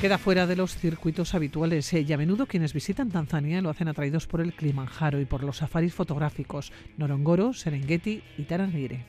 Queda 0.00 0.16
fuera 0.16 0.46
de 0.46 0.54
los 0.54 0.76
circuitos 0.76 1.34
habituales 1.34 1.92
eh, 1.92 2.02
y 2.02 2.12
a 2.12 2.16
menudo 2.16 2.46
quienes 2.46 2.72
visitan 2.72 3.10
Tanzania 3.10 3.60
lo 3.60 3.68
hacen 3.68 3.88
atraídos 3.88 4.28
por 4.28 4.40
el 4.40 4.52
Kilimanjaro 4.52 5.20
y 5.20 5.24
por 5.24 5.42
los 5.42 5.56
safaris 5.56 5.92
fotográficos 5.92 6.70
Norongoro, 6.96 7.52
Serengeti 7.52 8.22
y 8.36 8.44
Tarangire. 8.44 9.04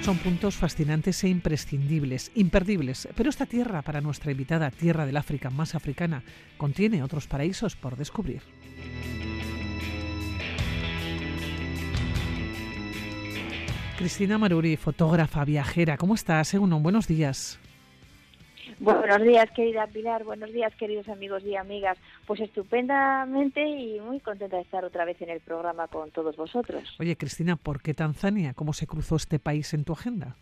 Son 0.00 0.16
puntos 0.16 0.54
fascinantes 0.54 1.22
e 1.24 1.28
imprescindibles, 1.28 2.30
imperdibles. 2.36 3.06
Pero 3.14 3.28
esta 3.28 3.44
tierra, 3.44 3.82
para 3.82 4.00
nuestra 4.00 4.30
invitada 4.30 4.70
tierra 4.70 5.04
del 5.04 5.18
África 5.18 5.50
más 5.50 5.74
africana, 5.74 6.22
contiene 6.56 7.02
otros 7.02 7.26
paraísos 7.26 7.76
por 7.76 7.96
descubrir. 7.96 8.40
Cristina 13.96 14.36
Maruri, 14.36 14.76
fotógrafa, 14.76 15.42
viajera. 15.46 15.96
¿Cómo 15.96 16.14
estás? 16.14 16.48
Según 16.48 16.82
buenos 16.82 17.08
días. 17.08 17.58
Buenos 18.78 19.22
días, 19.22 19.50
querida 19.52 19.86
Pilar. 19.86 20.22
Buenos 20.22 20.52
días, 20.52 20.74
queridos 20.74 21.08
amigos 21.08 21.42
y 21.44 21.56
amigas. 21.56 21.96
Pues 22.26 22.40
estupendamente 22.40 23.66
y 23.66 23.98
muy 24.00 24.20
contenta 24.20 24.56
de 24.56 24.62
estar 24.62 24.84
otra 24.84 25.06
vez 25.06 25.20
en 25.22 25.30
el 25.30 25.40
programa 25.40 25.88
con 25.88 26.10
todos 26.10 26.36
vosotros. 26.36 26.82
Oye, 27.00 27.16
Cristina, 27.16 27.56
¿por 27.56 27.80
qué 27.80 27.94
Tanzania? 27.94 28.52
¿Cómo 28.52 28.74
se 28.74 28.86
cruzó 28.86 29.16
este 29.16 29.38
país 29.38 29.72
en 29.72 29.84
tu 29.84 29.94
agenda? 29.94 30.36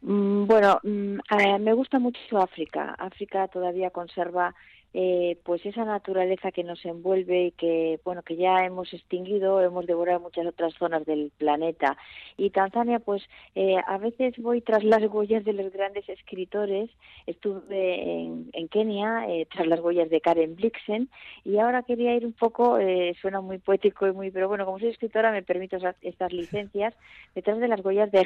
Mm, 0.00 0.46
bueno, 0.46 0.80
mm, 0.82 1.18
eh, 1.38 1.58
me 1.58 1.74
gusta 1.74 1.98
mucho 1.98 2.38
África. 2.38 2.96
África 2.98 3.48
todavía 3.48 3.90
conserva 3.90 4.54
eh, 4.94 5.38
pues 5.44 5.64
esa 5.64 5.84
naturaleza 5.84 6.52
que 6.52 6.64
nos 6.64 6.84
envuelve 6.84 7.46
y 7.46 7.50
que 7.52 7.98
bueno 8.04 8.22
que 8.22 8.36
ya 8.36 8.64
hemos 8.64 8.92
extinguido 8.92 9.62
hemos 9.62 9.86
devorado 9.86 10.20
muchas 10.20 10.46
otras 10.46 10.74
zonas 10.74 11.04
del 11.06 11.32
planeta. 11.38 11.96
Y 12.36 12.50
Tanzania 12.50 12.98
pues 12.98 13.22
eh, 13.54 13.76
a 13.86 13.98
veces 13.98 14.34
voy 14.38 14.60
tras 14.60 14.84
las 14.84 15.02
huellas 15.10 15.44
de 15.44 15.54
los 15.54 15.72
grandes 15.72 16.08
escritores. 16.08 16.90
Estuve 17.26 18.02
en, 18.02 18.50
en 18.52 18.68
Kenia 18.68 19.26
eh, 19.28 19.46
tras 19.50 19.66
las 19.66 19.80
huellas 19.80 20.10
de 20.10 20.20
Karen 20.20 20.56
Blixen. 20.56 21.08
Y 21.44 21.58
ahora 21.58 21.82
quería 21.82 22.14
ir 22.14 22.26
un 22.26 22.32
poco 22.32 22.78
suena 23.20 23.40
muy 23.40 23.58
poético 23.58 24.06
y 24.06 24.12
muy 24.12 24.30
pero 24.30 24.48
bueno 24.48 24.64
como 24.64 24.78
soy 24.78 24.88
escritora 24.88 25.32
me 25.32 25.42
permito 25.42 25.76
estas 26.00 26.32
licencias 26.32 26.94
detrás 27.34 27.58
de 27.58 27.68
las 27.68 27.84
huellas 27.84 28.10
de 28.10 28.20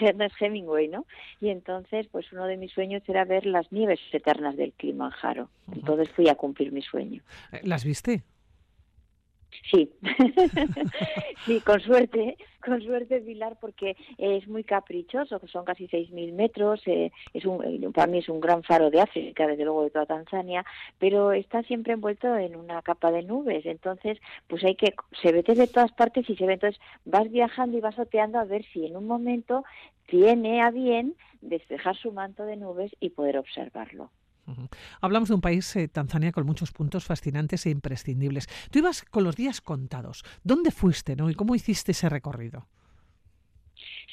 Ernest 0.00 0.34
Hemingway 0.40 0.88
no 0.88 1.06
y 1.40 1.50
entonces 1.50 2.06
pues 2.10 2.32
uno 2.32 2.46
de 2.46 2.56
mis 2.56 2.72
sueños 2.72 3.02
era 3.06 3.24
ver 3.24 3.46
las 3.46 3.70
nieves 3.72 4.00
eternas 4.12 4.56
del 4.56 4.72
Kilimanjaro 4.72 5.48
entonces 5.72 6.09
fui 6.10 6.28
a 6.28 6.34
cumplir 6.34 6.72
mi 6.72 6.82
sueño. 6.82 7.22
Eh, 7.52 7.60
¿Las 7.64 7.84
viste? 7.84 8.22
Sí, 9.70 9.92
sí, 11.44 11.60
con 11.60 11.80
suerte, 11.80 12.36
con 12.64 12.80
suerte 12.82 13.20
Pilar, 13.20 13.58
porque 13.60 13.96
es 14.18 14.46
muy 14.48 14.64
caprichoso, 14.64 15.40
son 15.48 15.64
casi 15.64 15.86
6.000 15.88 16.32
metros, 16.32 16.80
eh, 16.86 17.12
es 17.34 17.44
un, 17.44 17.64
eh, 17.64 17.90
para 17.92 18.06
mí 18.06 18.18
es 18.18 18.28
un 18.28 18.40
gran 18.40 18.62
faro 18.62 18.90
de 18.90 19.00
África, 19.00 19.46
desde 19.46 19.64
luego 19.64 19.84
de 19.84 19.90
toda 19.90 20.06
Tanzania, 20.06 20.64
pero 20.98 21.32
está 21.32 21.62
siempre 21.62 21.92
envuelto 21.92 22.36
en 22.36 22.56
una 22.56 22.80
capa 22.82 23.10
de 23.10 23.22
nubes, 23.22 23.66
entonces 23.66 24.18
pues 24.46 24.64
hay 24.64 24.76
que, 24.76 24.94
se 25.20 25.32
ve 25.32 25.42
desde 25.42 25.66
todas 25.66 25.92
partes 25.92 26.28
y 26.28 26.36
se 26.36 26.46
ve, 26.46 26.54
entonces 26.54 26.80
vas 27.04 27.30
viajando 27.30 27.76
y 27.76 27.80
vas 27.80 27.98
oteando 27.98 28.38
a 28.38 28.44
ver 28.44 28.64
si 28.72 28.86
en 28.86 28.96
un 28.96 29.06
momento 29.06 29.64
tiene 30.06 30.62
a 30.62 30.70
bien 30.70 31.16
despejar 31.40 31.96
su 31.96 32.12
manto 32.12 32.44
de 32.44 32.56
nubes 32.56 32.92
y 33.00 33.10
poder 33.10 33.38
observarlo. 33.38 34.10
Hablamos 35.00 35.28
de 35.28 35.34
un 35.34 35.40
país, 35.40 35.74
eh, 35.76 35.88
Tanzania, 35.88 36.32
con 36.32 36.46
muchos 36.46 36.72
puntos 36.72 37.04
fascinantes 37.04 37.66
e 37.66 37.70
imprescindibles. 37.70 38.48
Tú 38.70 38.80
ibas 38.80 39.02
con 39.02 39.24
los 39.24 39.36
días 39.36 39.60
contados. 39.60 40.24
¿Dónde 40.44 40.70
fuiste 40.70 41.16
no? 41.16 41.30
y 41.30 41.34
cómo 41.34 41.54
hiciste 41.54 41.92
ese 41.92 42.08
recorrido? 42.08 42.66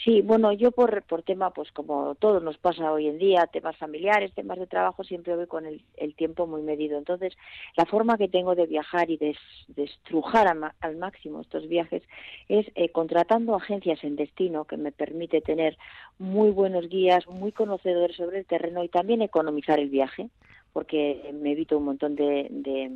Sí, 0.03 0.21
bueno, 0.21 0.51
yo 0.53 0.71
por, 0.71 1.03
por 1.03 1.23
tema, 1.23 1.49
pues 1.51 1.71
como 1.71 2.15
todo 2.15 2.39
nos 2.39 2.57
pasa 2.57 2.91
hoy 2.91 3.07
en 3.07 3.17
día, 3.17 3.47
temas 3.47 3.75
familiares, 3.77 4.33
temas 4.33 4.59
de 4.59 4.67
trabajo, 4.67 5.03
siempre 5.03 5.35
voy 5.35 5.47
con 5.47 5.65
el, 5.65 5.81
tiempo 6.15 6.45
muy 6.45 6.61
medido. 6.61 6.97
Entonces, 6.97 7.33
la 7.75 7.85
forma 7.85 8.17
que 8.17 8.27
tengo 8.27 8.53
de 8.55 8.67
viajar 8.67 9.09
y 9.09 9.17
de, 9.17 9.35
estrujar 9.75 10.47
al 10.79 10.97
máximo 10.97 11.41
estos 11.41 11.67
viajes 11.67 12.03
es 12.47 12.65
eh, 12.75 12.89
contratando 12.89 13.55
agencias 13.55 14.03
en 14.03 14.15
destino 14.15 14.65
que 14.65 14.77
me 14.77 14.91
permite 14.91 15.41
tener 15.41 15.77
muy 16.19 16.51
buenos 16.51 16.87
guías, 16.89 17.27
muy 17.27 17.51
conocedores 17.51 18.15
sobre 18.15 18.39
el 18.39 18.45
terreno 18.45 18.83
y 18.83 18.89
también 18.89 19.21
economizar 19.21 19.79
el 19.79 19.89
viaje, 19.89 20.29
porque 20.73 21.31
me 21.33 21.51
evito 21.53 21.77
un 21.77 21.85
montón 21.85 22.15
de 22.15 22.47
de, 22.49 22.91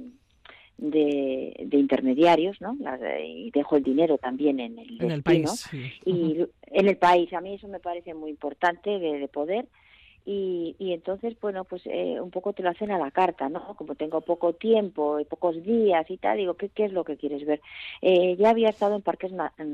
intermediarios, 0.80 2.60
¿no? 2.62 2.76
y 3.24 3.52
dejo 3.52 3.78
el 3.78 3.84
dinero 3.84 4.18
también 4.18 4.60
en 4.60 4.80
el, 4.80 5.02
en 5.02 5.12
el 5.12 5.24
país. 5.24 5.70
Y 6.06 6.46
en 6.68 6.88
el 6.88 6.98
país, 6.98 7.32
a 7.34 7.42
mí 7.42 7.54
eso 7.54 7.68
me 7.68 7.80
parece 7.80 8.14
muy 8.14 8.32
importante 8.32 9.00
de, 9.00 9.28
poder. 9.28 9.68
Y, 10.24 10.76
y, 10.78 10.94
entonces, 10.94 11.36
bueno, 11.42 11.64
pues 11.64 11.82
eh, 11.86 12.22
un 12.22 12.30
poco 12.30 12.54
te 12.54 12.62
lo 12.62 12.70
hacen 12.70 12.92
a 12.92 13.00
la 13.00 13.10
carta, 13.10 13.50
¿no? 13.50 13.76
Como 13.76 13.96
tengo 13.96 14.22
poco 14.22 14.54
tiempo 14.54 15.20
y 15.20 15.26
pocos 15.26 15.64
días 15.64 16.08
y 16.12 16.18
tal, 16.18 16.38
digo, 16.38 16.54
¿qué, 16.54 16.70
qué 16.70 16.86
es 16.86 16.94
lo 16.94 17.04
que 17.04 17.18
quieres 17.18 17.44
ver? 17.44 17.60
Eh, 18.04 18.36
ya 18.38 18.52
había 18.52 18.70
estado 18.70 18.96
en 18.96 19.02
parques 19.02 19.32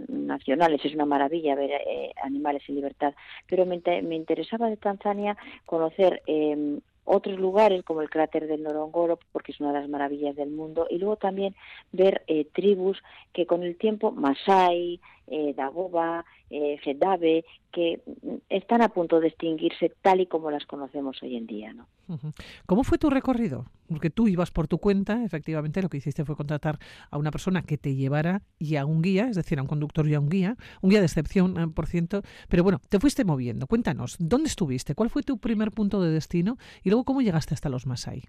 nacionales, 0.08 0.86
es 0.86 0.94
una 0.94 1.06
maravilla 1.06 1.54
ver 1.56 1.72
eh, 1.72 2.14
animales 2.24 2.64
en 2.70 2.76
libertad, 2.76 3.14
pero 3.46 3.66
me, 3.66 3.82
me 4.04 4.16
interesaba 4.16 4.70
de 4.70 4.78
Tanzania 4.78 5.36
conocer 5.66 6.22
eh, 6.28 6.80
otros 7.08 7.40
lugares 7.40 7.84
como 7.84 8.02
el 8.02 8.10
cráter 8.10 8.48
del 8.48 8.64
Norongoro, 8.64 9.18
porque 9.32 9.54
es 9.54 9.60
una 9.62 9.72
de 9.72 9.80
las 9.80 9.90
maravillas 9.90 10.36
del 10.36 10.50
mundo, 10.50 10.88
y 10.90 10.98
luego 10.98 11.16
también 11.16 11.56
ver 11.92 12.24
eh, 12.28 12.46
tribus 12.54 13.02
que 13.34 13.46
con 13.46 13.64
el 13.64 13.78
tiempo, 13.78 14.12
Masai, 14.12 15.00
eh, 15.28 15.54
Dagoba, 15.56 16.26
eh, 16.50 16.80
que 17.72 18.02
mm, 18.06 18.36
están 18.50 18.82
a 18.82 18.90
punto 18.90 19.20
de 19.20 19.28
extinguirse 19.28 19.92
tal 20.02 20.22
y 20.22 20.26
como 20.26 20.50
las 20.50 20.66
conocemos 20.66 21.22
hoy 21.22 21.36
en 21.36 21.48
día. 21.48 21.74
¿no? 21.74 21.88
¿Cómo 22.66 22.84
fue 22.84 22.98
tu 22.98 23.10
recorrido? 23.10 23.66
Porque 23.88 24.10
tú 24.10 24.28
ibas 24.28 24.52
por 24.52 24.68
tu 24.68 24.80
cuenta, 24.80 25.24
efectivamente 25.24 25.82
lo 25.82 25.90
que 25.90 25.98
hiciste 25.98 26.26
fue 26.26 26.36
contratar 26.36 26.80
a 27.12 27.18
una 27.18 27.32
persona 27.32 27.62
que 27.62 27.78
te 27.78 27.96
llevara 27.96 28.42
y 28.58 28.78
a 28.78 28.86
un 28.86 29.02
guía, 29.02 29.28
es 29.28 29.36
decir, 29.36 29.60
a 29.60 29.62
un 29.62 29.68
conductor 29.68 30.08
y 30.08 30.14
a 30.14 30.20
un 30.20 30.30
guía, 30.30 30.56
un 30.82 30.90
guía 30.90 31.00
de 31.00 31.06
excepción, 31.06 31.60
eh, 31.60 31.68
por 31.68 31.88
ciento, 31.88 32.22
pero 32.50 32.64
bueno, 32.64 32.80
te 32.90 33.00
fuiste 33.00 33.26
moviendo. 33.26 33.68
Cuéntanos, 33.68 34.16
¿dónde 34.20 34.48
estuviste? 34.48 34.96
¿Cuál 34.96 35.10
fue 35.10 35.24
tu 35.24 35.38
primer 35.38 35.72
punto 35.72 36.02
de 36.02 36.12
destino? 36.12 36.58
Y 36.84 36.90
luego, 36.90 37.04
¿cómo 37.04 37.22
llegaste 37.22 37.54
hasta 37.54 37.70
los 37.70 37.86
Masai? 37.86 38.24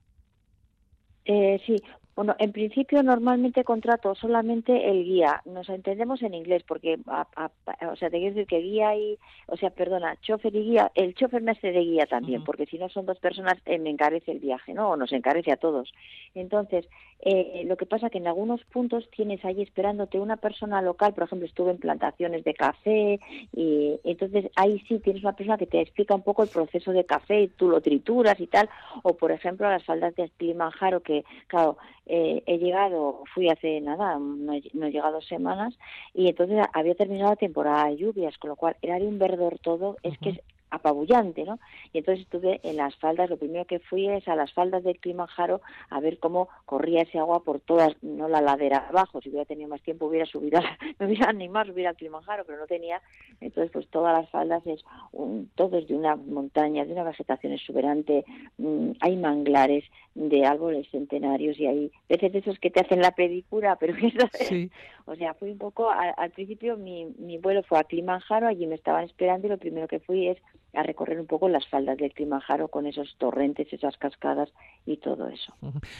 Eh, 1.24 1.60
sí, 1.66 1.76
bueno, 2.18 2.34
en 2.40 2.50
principio 2.50 3.00
normalmente 3.04 3.62
contrato 3.62 4.12
solamente 4.16 4.90
el 4.90 5.04
guía. 5.04 5.40
Nos 5.44 5.68
entendemos 5.68 6.20
en 6.22 6.34
inglés 6.34 6.64
porque, 6.66 6.98
o 7.06 7.94
sea, 7.94 8.10
te 8.10 8.18
quiero 8.18 8.34
decir 8.34 8.48
que 8.48 8.58
guía 8.58 8.96
y, 8.96 9.16
o 9.46 9.56
sea, 9.56 9.70
perdona, 9.70 10.16
chofer 10.20 10.52
y 10.56 10.64
guía, 10.64 10.90
el 10.96 11.14
chofer 11.14 11.42
me 11.42 11.52
hace 11.52 11.70
de 11.70 11.78
guía 11.78 12.06
también, 12.06 12.42
porque 12.42 12.66
si 12.66 12.76
no 12.76 12.88
son 12.88 13.06
dos 13.06 13.20
personas 13.20 13.54
eh, 13.66 13.78
me 13.78 13.90
encarece 13.90 14.32
el 14.32 14.40
viaje, 14.40 14.74
¿no? 14.74 14.90
O 14.90 14.96
nos 14.96 15.12
encarece 15.12 15.52
a 15.52 15.58
todos. 15.58 15.92
Entonces, 16.34 16.88
eh, 17.20 17.62
lo 17.66 17.76
que 17.76 17.86
pasa 17.86 18.10
que 18.10 18.18
en 18.18 18.26
algunos 18.26 18.64
puntos 18.64 19.08
tienes 19.10 19.44
ahí 19.44 19.62
esperándote 19.62 20.18
una 20.18 20.38
persona 20.38 20.82
local, 20.82 21.14
por 21.14 21.24
ejemplo, 21.24 21.46
estuve 21.46 21.70
en 21.70 21.78
plantaciones 21.78 22.42
de 22.42 22.54
café 22.54 23.20
y 23.54 24.00
entonces 24.02 24.50
ahí 24.56 24.82
sí 24.88 24.98
tienes 24.98 25.22
una 25.22 25.34
persona 25.34 25.58
que 25.58 25.66
te 25.66 25.80
explica 25.80 26.16
un 26.16 26.22
poco 26.22 26.42
el 26.42 26.48
proceso 26.48 26.92
de 26.92 27.04
café, 27.04 27.42
y 27.42 27.48
tú 27.48 27.68
lo 27.68 27.80
trituras 27.80 28.40
y 28.40 28.48
tal, 28.48 28.68
o 29.04 29.14
por 29.16 29.30
ejemplo 29.30 29.68
las 29.68 29.84
faldas 29.84 30.16
de 30.16 30.28
Kilimanjaro 30.30 31.00
que, 31.00 31.24
claro, 31.46 31.76
eh, 32.08 32.42
he 32.46 32.58
llegado, 32.58 33.22
fui 33.34 33.48
hace 33.48 33.80
nada, 33.80 34.18
no 34.18 34.52
he, 34.52 34.60
llegado 34.90 35.20
semanas, 35.20 35.78
y 36.14 36.28
entonces 36.28 36.64
había 36.72 36.94
terminado 36.94 37.30
la 37.30 37.36
temporada 37.36 37.88
de 37.88 37.96
lluvias, 37.96 38.36
con 38.38 38.50
lo 38.50 38.56
cual 38.56 38.76
era 38.82 38.98
de 38.98 39.06
un 39.06 39.18
verdor 39.18 39.58
todo, 39.58 39.96
es 40.02 40.18
que 40.18 40.30
es 40.30 40.40
apabullante, 40.70 41.44
¿no? 41.44 41.58
Y 41.92 41.98
entonces 41.98 42.24
estuve 42.24 42.60
en 42.62 42.76
las 42.76 42.94
faldas, 42.96 43.30
lo 43.30 43.36
primero 43.36 43.64
que 43.64 43.78
fui 43.78 44.08
es 44.08 44.26
a 44.28 44.36
las 44.36 44.52
faldas 44.52 44.84
del 44.84 44.98
Kilimanjaro 44.98 45.60
a 45.90 46.00
ver 46.00 46.18
cómo 46.18 46.48
corría 46.64 47.02
ese 47.02 47.18
agua 47.18 47.42
por 47.42 47.60
todas, 47.60 47.94
no 48.02 48.28
la 48.28 48.40
ladera 48.40 48.88
abajo, 48.88 49.20
si 49.20 49.30
hubiera 49.30 49.44
tenido 49.44 49.68
más 49.68 49.82
tiempo 49.82 50.06
hubiera 50.06 50.26
subido, 50.26 50.60
me 50.98 51.06
hubiera 51.06 51.30
animado 51.30 51.64
a 51.64 51.72
subir 51.72 51.86
al 51.86 51.96
Kilimanjaro, 51.96 52.44
pero 52.46 52.58
no 52.58 52.66
tenía, 52.66 53.00
entonces 53.40 53.70
pues 53.72 53.88
todas 53.88 54.18
las 54.18 54.30
faldas 54.30 54.66
es 54.66 54.84
un, 55.12 55.50
todo 55.54 55.78
es 55.78 55.88
de 55.88 55.94
una 55.94 56.16
montaña, 56.16 56.84
de 56.84 56.92
una 56.92 57.04
vegetación 57.04 57.52
exuberante, 57.52 58.24
mm, 58.58 58.92
hay 59.00 59.16
manglares 59.16 59.84
de 60.14 60.44
árboles 60.44 60.88
centenarios 60.90 61.58
y 61.58 61.66
hay 61.66 61.92
veces 62.08 62.34
esos 62.34 62.58
que 62.58 62.70
te 62.70 62.80
hacen 62.80 63.00
la 63.00 63.12
pedicura, 63.12 63.76
pero 63.76 63.94
sí. 64.32 64.70
O 65.08 65.16
sea, 65.16 65.34
fui 65.34 65.50
un 65.50 65.58
poco, 65.58 65.90
al, 65.90 66.30
principio 66.32 66.76
mi, 66.76 67.06
mi 67.18 67.38
vuelo 67.38 67.62
fue 67.62 67.78
a 67.78 67.84
Kilimanjaro, 67.84 68.46
allí 68.46 68.66
me 68.66 68.74
estaban 68.74 69.04
esperando 69.04 69.46
y 69.46 69.50
lo 69.50 69.58
primero 69.58 69.88
que 69.88 70.00
fui 70.00 70.28
es 70.28 70.38
a 70.74 70.82
recorrer 70.82 71.18
un 71.18 71.26
poco 71.26 71.48
las 71.48 71.66
faldas 71.66 71.96
del 71.96 72.12
Kilimanjaro 72.12 72.68
con 72.68 72.86
esos 72.86 73.16
torrentes, 73.16 73.72
esas 73.72 73.96
cascadas 73.96 74.50
y 74.84 74.98
todo 74.98 75.28
eso. 75.28 75.54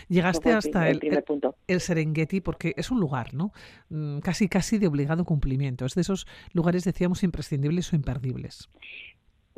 Llegaste 0.09 0.53
hasta 0.53 0.91
el, 0.91 1.01
el, 1.67 1.81
Serengeti 1.81 2.41
porque 2.41 2.75
es 2.77 2.91
un 2.91 3.01
lugar, 3.01 3.33
¿no? 3.33 3.53
Mm, 3.89 4.19
casi 4.19 4.49
casi 4.49 4.79
de 4.79 4.87
obligado 4.87 5.25
cumplimiento. 5.25 5.87
Es 5.87 5.95
de 5.95 6.03
esos 6.03 6.27
lugares, 6.53 6.85
decíamos, 6.85 7.23
imprescindibles 7.23 7.93
o 7.93 7.97
imperdibles. 7.97 8.69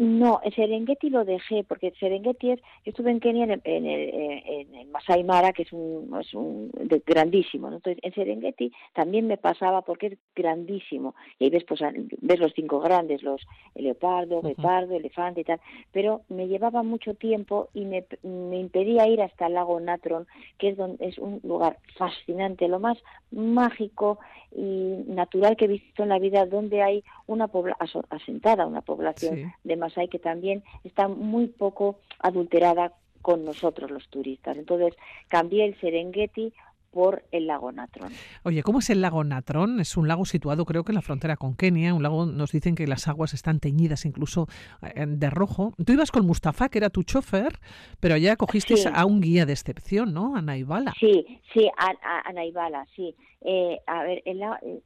No, 0.00 0.40
el 0.42 0.54
Serengeti 0.54 1.10
lo 1.10 1.26
dejé, 1.26 1.62
porque 1.62 1.92
Serengeti 2.00 2.52
es, 2.52 2.60
yo 2.86 2.90
estuve 2.90 3.10
en 3.10 3.20
Kenia 3.20 3.44
en, 3.44 3.60
en, 3.64 3.84
en, 3.84 4.74
el 4.74 4.88
Masai 4.88 5.22
Mara, 5.24 5.52
que 5.52 5.64
es 5.64 5.72
un, 5.74 6.10
es 6.18 6.32
un 6.32 6.70
grandísimo, 7.04 7.68
entonces 7.68 7.98
en 8.02 8.14
Serengeti 8.14 8.72
también 8.94 9.26
me 9.26 9.36
pasaba 9.36 9.82
porque 9.82 10.06
es 10.06 10.18
grandísimo, 10.34 11.14
y 11.38 11.44
ahí 11.44 11.50
ves, 11.50 11.64
pues, 11.64 11.82
ves 12.22 12.40
los 12.40 12.54
cinco 12.54 12.80
grandes, 12.80 13.22
los 13.22 13.42
el 13.74 13.84
leopardo, 13.84 14.40
guepardo, 14.40 14.96
elefante 14.96 15.42
y 15.42 15.44
tal, 15.44 15.60
pero 15.92 16.22
me 16.30 16.48
llevaba 16.48 16.82
mucho 16.82 17.12
tiempo 17.12 17.68
y 17.74 17.84
me, 17.84 18.06
me 18.22 18.58
impedía 18.58 19.06
ir 19.06 19.20
hasta 19.20 19.48
el 19.48 19.52
lago 19.52 19.78
Natron, 19.80 20.26
que 20.56 20.70
es, 20.70 20.78
donde, 20.78 21.04
es 21.04 21.18
un 21.18 21.40
lugar 21.42 21.76
fascinante, 21.98 22.68
lo 22.68 22.80
más 22.80 22.96
mágico 23.30 24.18
y 24.50 25.04
natural 25.06 25.56
que 25.56 25.66
he 25.66 25.68
visto 25.68 26.02
en 26.02 26.08
la 26.08 26.18
vida, 26.18 26.46
donde 26.46 26.82
hay 26.82 27.04
una 27.26 27.48
población 27.48 28.04
asentada, 28.08 28.66
una 28.66 28.80
población 28.80 29.52
de 29.62 29.76
Masai 29.90 30.08
que 30.08 30.18
también 30.18 30.62
está 30.84 31.08
muy 31.08 31.48
poco 31.48 31.98
adulterada 32.20 32.92
con 33.22 33.44
nosotros 33.44 33.90
los 33.90 34.08
turistas. 34.08 34.56
Entonces 34.56 34.94
cambié 35.28 35.64
el 35.66 35.78
Serengeti 35.80 36.52
por 36.90 37.24
el 37.32 37.46
lago 37.46 37.72
Natron. 37.72 38.10
Oye, 38.44 38.62
¿cómo 38.62 38.80
es 38.80 38.90
el 38.90 39.00
lago 39.00 39.24
Natron? 39.24 39.80
Es 39.80 39.96
un 39.96 40.08
lago 40.08 40.24
situado 40.24 40.64
creo 40.64 40.84
que 40.84 40.92
en 40.92 40.96
la 40.96 41.02
frontera 41.02 41.36
con 41.36 41.54
Kenia, 41.54 41.94
un 41.94 42.02
lago 42.02 42.26
nos 42.26 42.52
dicen 42.52 42.74
que 42.74 42.86
las 42.86 43.08
aguas 43.08 43.34
están 43.34 43.60
teñidas 43.60 44.04
incluso 44.04 44.46
eh, 44.82 45.04
de 45.06 45.30
rojo. 45.30 45.74
Tú 45.84 45.92
ibas 45.92 46.10
con 46.10 46.26
Mustafa, 46.26 46.68
que 46.68 46.78
era 46.78 46.90
tu 46.90 47.02
chofer, 47.02 47.58
pero 48.00 48.14
allá 48.14 48.36
cogiste 48.36 48.74
a 48.92 49.04
un 49.04 49.20
guía 49.20 49.46
de 49.46 49.52
excepción, 49.52 50.12
¿no? 50.14 50.36
A 50.36 50.42
Naibala. 50.42 50.94
Sí, 50.98 51.40
sí, 51.52 51.68
a, 51.76 51.92
a 52.28 52.32
Naibala, 52.32 52.86
sí. 52.94 53.14
Eh, 53.42 53.80
a 53.86 54.02
ver, 54.02 54.22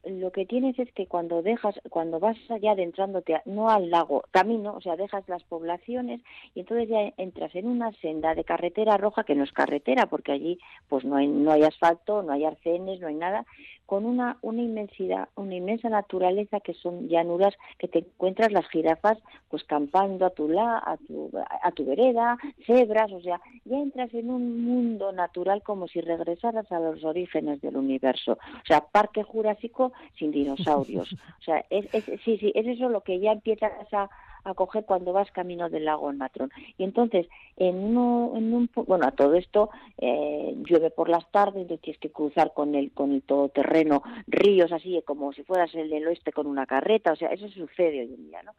lo 0.05 0.31
que 0.31 0.45
tienes 0.45 0.79
es 0.79 0.89
que 0.93 1.07
cuando 1.07 1.41
dejas, 1.41 1.75
cuando 1.89 2.21
vas 2.21 2.37
allá 2.49 2.71
adentrándote, 2.71 3.41
no 3.43 3.69
al 3.69 3.89
lago, 3.89 4.23
camino, 4.31 4.75
o 4.75 4.81
sea, 4.81 4.95
dejas 4.95 5.27
las 5.27 5.43
poblaciones 5.43 6.21
y 6.53 6.61
entonces 6.61 6.87
ya 6.87 7.13
entras 7.17 7.53
en 7.55 7.67
una 7.67 7.91
senda 7.93 8.33
de 8.33 8.45
carretera 8.45 8.95
roja 8.95 9.25
que 9.25 9.35
no 9.35 9.43
es 9.43 9.51
carretera 9.51 10.05
porque 10.05 10.31
allí 10.31 10.57
pues 10.87 11.03
no 11.03 11.17
hay, 11.17 11.27
no 11.27 11.51
hay 11.51 11.63
asfalto, 11.63 11.94
no 12.07 12.31
hay 12.31 12.45
arcenes, 12.45 12.99
no 12.99 13.07
hay 13.07 13.15
nada, 13.15 13.45
con 13.85 14.05
una, 14.05 14.37
una 14.41 14.61
inmensidad, 14.61 15.29
una 15.35 15.55
inmensa 15.55 15.89
naturaleza 15.89 16.59
que 16.59 16.73
son 16.73 17.07
llanuras 17.07 17.53
que 17.77 17.87
te 17.87 17.99
encuentras 17.99 18.51
las 18.51 18.67
jirafas 18.69 19.17
pues 19.49 19.63
campando 19.63 20.25
a 20.25 20.31
tu 20.31 20.49
la, 20.49 20.77
a 20.77 20.97
tu, 20.97 21.31
a 21.61 21.71
tu 21.71 21.85
vereda, 21.85 22.37
cebras, 22.65 23.11
o 23.11 23.21
sea, 23.21 23.39
ya 23.65 23.77
entras 23.77 24.13
en 24.13 24.29
un 24.29 24.65
mundo 24.65 25.11
natural 25.11 25.61
como 25.61 25.87
si 25.87 26.01
regresaras 26.01 26.71
a 26.71 26.79
los 26.79 27.03
orígenes 27.03 27.61
del 27.61 27.77
universo. 27.77 28.33
O 28.33 28.65
sea, 28.65 28.81
parque 28.81 29.23
jurásico 29.23 29.93
sin 30.17 30.31
dinosaurios. 30.31 31.15
O 31.39 31.43
sea, 31.45 31.63
es, 31.69 31.85
es, 31.93 32.05
sí, 32.23 32.37
sí, 32.37 32.51
es 32.55 32.65
eso 32.65 32.89
lo 32.89 33.01
que 33.01 33.19
ya 33.19 33.31
empiezas 33.31 33.71
a, 33.93 34.09
a 34.45 34.53
coger 34.53 34.85
cuando 34.85 35.11
vas 35.11 35.31
camino 35.31 35.69
del 35.69 35.85
lago 35.85 36.09
en 36.09 36.17
Matrón. 36.17 36.51
Y 36.77 36.83
entonces, 36.83 37.27
en, 37.57 37.75
uno, 37.75 38.33
en 38.35 38.53
un, 38.53 38.69
bueno, 38.87 39.07
a 39.07 39.11
todo 39.11 39.33
esto 39.33 39.69
eh, 39.97 40.55
llueve 40.65 40.91
por 40.91 41.09
las 41.09 41.29
tardes, 41.31 41.63
entonces 41.63 41.81
tienes 41.81 41.99
que 41.99 42.11
cruzar 42.11 42.53
con 42.53 42.75
el, 42.75 42.91
con 42.91 43.11
el 43.11 43.23
todoterreno 43.23 44.03
ríos 44.27 44.71
así, 44.71 45.01
como 45.05 45.33
si 45.33 45.43
fueras 45.43 45.73
el 45.75 45.89
del 45.89 46.07
oeste 46.07 46.31
con 46.31 46.47
una 46.47 46.65
carreta, 46.65 47.11
o 47.11 47.15
sea, 47.15 47.29
eso 47.29 47.47
sucede 47.49 48.01
hoy 48.01 48.13
en 48.13 48.27
día, 48.27 48.43
¿no? 48.43 48.51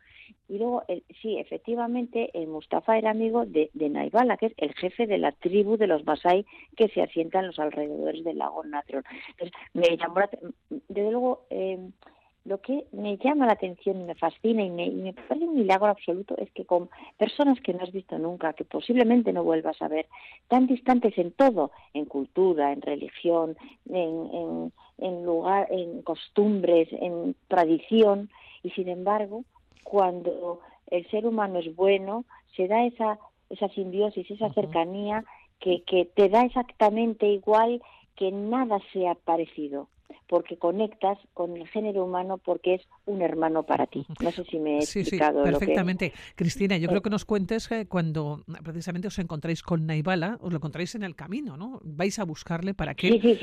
Y 0.48 0.58
luego, 0.58 0.82
el, 0.88 1.04
sí, 1.22 1.38
efectivamente, 1.38 2.30
el 2.34 2.48
Mustafa 2.48 2.98
era 2.98 3.10
amigo 3.10 3.46
de, 3.46 3.70
de 3.72 3.88
Naibala, 3.88 4.36
que 4.36 4.46
es 4.46 4.54
el 4.58 4.74
jefe 4.74 5.06
de 5.06 5.18
la 5.18 5.32
tribu 5.32 5.76
de 5.76 5.86
los 5.86 6.04
Masai 6.04 6.44
que 6.76 6.88
se 6.88 7.02
asientan 7.02 7.42
en 7.42 7.46
los 7.48 7.58
alrededores 7.58 8.24
del 8.24 8.38
lago 8.38 8.64
Natron. 8.64 9.04
Entonces, 9.30 9.56
me 9.72 9.96
llamó 9.96 10.20
la, 10.20 10.30
desde 10.88 11.10
luego, 11.10 11.46
eh, 11.50 11.78
lo 12.46 12.60
que 12.60 12.86
me 12.92 13.16
llama 13.18 13.46
la 13.46 13.52
atención 13.52 14.00
y 14.00 14.04
me 14.04 14.14
fascina 14.14 14.62
y 14.62 14.70
me, 14.70 15.12
parece 15.12 15.46
un 15.46 15.56
milagro 15.56 15.88
absoluto 15.88 16.36
es 16.38 16.50
que 16.52 16.64
con 16.64 16.88
personas 17.18 17.60
que 17.60 17.74
no 17.74 17.82
has 17.82 17.92
visto 17.92 18.18
nunca, 18.18 18.52
que 18.52 18.64
posiblemente 18.64 19.32
no 19.32 19.42
vuelvas 19.42 19.82
a 19.82 19.88
ver, 19.88 20.06
tan 20.48 20.66
distantes 20.66 21.18
en 21.18 21.32
todo, 21.32 21.72
en 21.92 22.04
cultura, 22.04 22.72
en 22.72 22.82
religión, 22.82 23.56
en, 23.88 24.72
en, 24.98 25.24
lugar, 25.24 25.66
en 25.70 26.02
costumbres, 26.02 26.88
en 26.92 27.34
tradición, 27.48 28.30
y 28.62 28.70
sin 28.70 28.88
embargo, 28.88 29.44
cuando 29.82 30.60
el 30.88 31.08
ser 31.10 31.26
humano 31.26 31.58
es 31.58 31.74
bueno, 31.74 32.24
se 32.56 32.68
da 32.68 32.84
esa, 32.84 33.18
esa 33.50 33.68
simbiosis, 33.70 34.30
esa 34.30 34.52
cercanía 34.52 35.24
que, 35.58 35.82
que 35.82 36.04
te 36.04 36.28
da 36.28 36.42
exactamente 36.42 37.26
igual 37.26 37.82
que 38.14 38.30
nada 38.30 38.78
sea 38.92 39.14
parecido 39.14 39.88
porque 40.28 40.56
conectas 40.56 41.18
con 41.34 41.56
el 41.56 41.66
género 41.68 42.04
humano 42.04 42.38
porque 42.38 42.74
es 42.74 42.82
un 43.06 43.22
hermano 43.22 43.62
para 43.62 43.86
ti. 43.86 44.06
No 44.20 44.30
sé 44.32 44.44
si 44.44 44.58
me 44.58 44.78
he 44.78 44.82
sí, 44.82 45.00
explicado. 45.00 45.44
Sí, 45.44 45.50
perfectamente. 45.50 46.12
Cristina, 46.34 46.76
yo 46.76 46.88
creo 46.88 47.02
que 47.02 47.10
nos 47.10 47.24
cuentes 47.24 47.68
que 47.68 47.86
cuando 47.86 48.44
precisamente 48.64 49.08
os 49.08 49.18
encontráis 49.18 49.62
con 49.62 49.86
Naibala, 49.86 50.38
os 50.40 50.50
lo 50.50 50.56
encontráis 50.56 50.94
en 50.94 51.02
el 51.02 51.14
camino, 51.14 51.56
¿no? 51.56 51.80
Vais 51.84 52.18
a 52.18 52.24
buscarle 52.24 52.74
para 52.74 52.94
que 52.94 53.38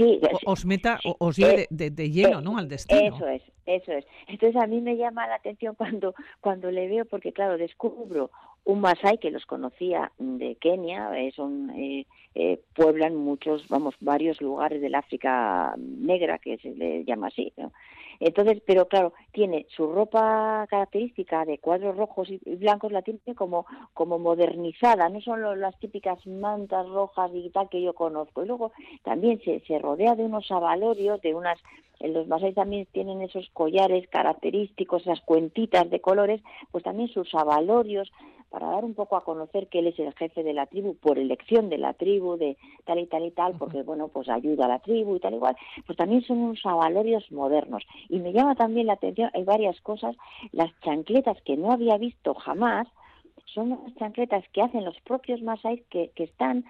os 0.46 0.66
meta, 0.66 1.00
os 1.20 1.38
lleve 1.38 1.68
de, 1.70 1.90
de, 1.90 2.12
lleno, 2.12 2.42
¿no? 2.42 2.58
Al 2.58 2.68
destino. 2.68 3.16
Eso 3.16 3.28
es, 3.28 3.42
eso 3.66 3.92
es. 3.92 4.06
Entonces 4.28 4.62
a 4.62 4.68
mí 4.68 4.82
me 4.82 4.98
llama 4.98 5.28
la 5.28 5.36
atención 5.36 5.76
cuando, 5.76 6.14
cuando 6.42 6.72
le 6.72 6.88
veo, 6.88 7.06
porque 7.06 7.32
claro, 7.32 7.58
descubro 7.58 8.32
un 8.66 8.82
Masai 8.82 9.18
que 9.18 9.32
los 9.32 9.46
conocía 9.46 10.12
de 10.18 10.56
Kenia, 10.56 11.12
eh, 11.20 11.32
son 11.36 11.70
eh, 11.72 12.06
eh, 12.36 12.62
pueblan 12.76 13.16
muchos, 13.16 13.68
vamos, 13.68 13.96
varios 14.00 14.42
lugares 14.42 14.82
del 14.82 14.96
África 14.96 15.76
negra, 15.78 16.40
que 16.40 16.58
se 16.58 16.74
le 16.74 17.04
llama 17.04 17.28
así, 17.28 17.52
¿no? 17.58 17.72
Entonces, 18.20 18.62
pero 18.66 18.88
claro, 18.88 19.14
tiene 19.34 19.66
su 19.76 19.92
ropa 19.92 20.66
característica 20.70 21.44
de 21.46 21.58
cuadros 21.58 21.98
rojos 21.98 22.30
y 22.30 22.40
blancos, 22.56 22.92
la 22.92 23.02
tiene 23.02 23.20
como, 23.36 23.66
como 23.94 24.18
modernizada, 24.18 25.10
no 25.10 25.20
son 25.20 25.60
las 25.60 25.78
típicas 25.80 26.26
mantas 26.26 26.88
rojas 26.88 27.32
y 27.34 27.50
tal 27.50 27.70
que 27.70 27.82
yo 27.82 27.94
conozco. 27.94 28.44
Y 28.44 28.48
luego 28.48 28.72
también 29.04 29.42
se, 29.44 29.60
se 29.62 29.78
rodea 29.78 30.16
de 30.16 30.24
unos 30.24 30.50
avalorios, 30.52 31.22
de 31.22 31.36
unas 31.36 31.60
los 32.00 32.28
masai 32.28 32.54
también 32.54 32.86
tienen 32.92 33.22
esos 33.22 33.50
collares 33.54 34.08
característicos, 34.10 35.04
esas 35.04 35.22
cuentitas 35.22 35.90
de 35.90 36.02
colores, 36.02 36.42
pues 36.72 36.84
también 36.84 37.08
sus 37.08 37.34
avalorios, 37.34 38.12
para 38.54 38.68
dar 38.68 38.86
un 38.86 38.94
poco 38.94 39.16
a 39.16 39.24
conocer 39.24 39.66
que 39.66 39.80
él 39.80 39.88
es 39.88 39.98
el 39.98 40.14
jefe 40.14 40.44
de 40.44 40.54
la 40.54 40.68
tribu 40.68 40.94
por 40.94 41.18
elección 41.18 41.70
de 41.70 41.80
la 41.80 41.94
tribu, 41.94 42.38
de 42.38 42.56
tal 42.86 43.00
y 43.00 43.08
tal 43.08 43.26
y 43.26 43.32
tal, 43.32 43.56
porque 43.58 43.82
bueno, 43.82 44.10
pues 44.10 44.30
ayuda 44.30 44.66
a 44.66 44.68
la 44.68 44.78
tribu 44.78 45.16
y 45.16 45.20
tal 45.20 45.34
igual, 45.34 45.58
pues 45.88 45.98
también 45.98 46.22
son 46.22 46.38
unos 46.38 46.64
avalorios 46.64 47.32
modernos. 47.32 47.84
Y 48.10 48.20
me 48.20 48.32
llama 48.32 48.54
también 48.54 48.86
la 48.86 48.94
atención, 48.94 49.32
hay 49.34 49.44
varias 49.44 49.82
cosas, 49.82 50.16
las 50.52 50.70
chancletas 50.82 51.42
que 51.42 51.58
no 51.58 51.72
había 51.72 51.98
visto 51.98 52.36
jamás, 52.36 52.88
son 53.56 53.72
unas 53.72 53.96
chancletas 53.96 54.44
que 54.54 54.62
hacen 54.62 54.86
los 54.86 55.00
propios 55.02 55.42
masáis 55.42 55.82
que, 55.90 56.12
que 56.16 56.26
están, 56.26 56.64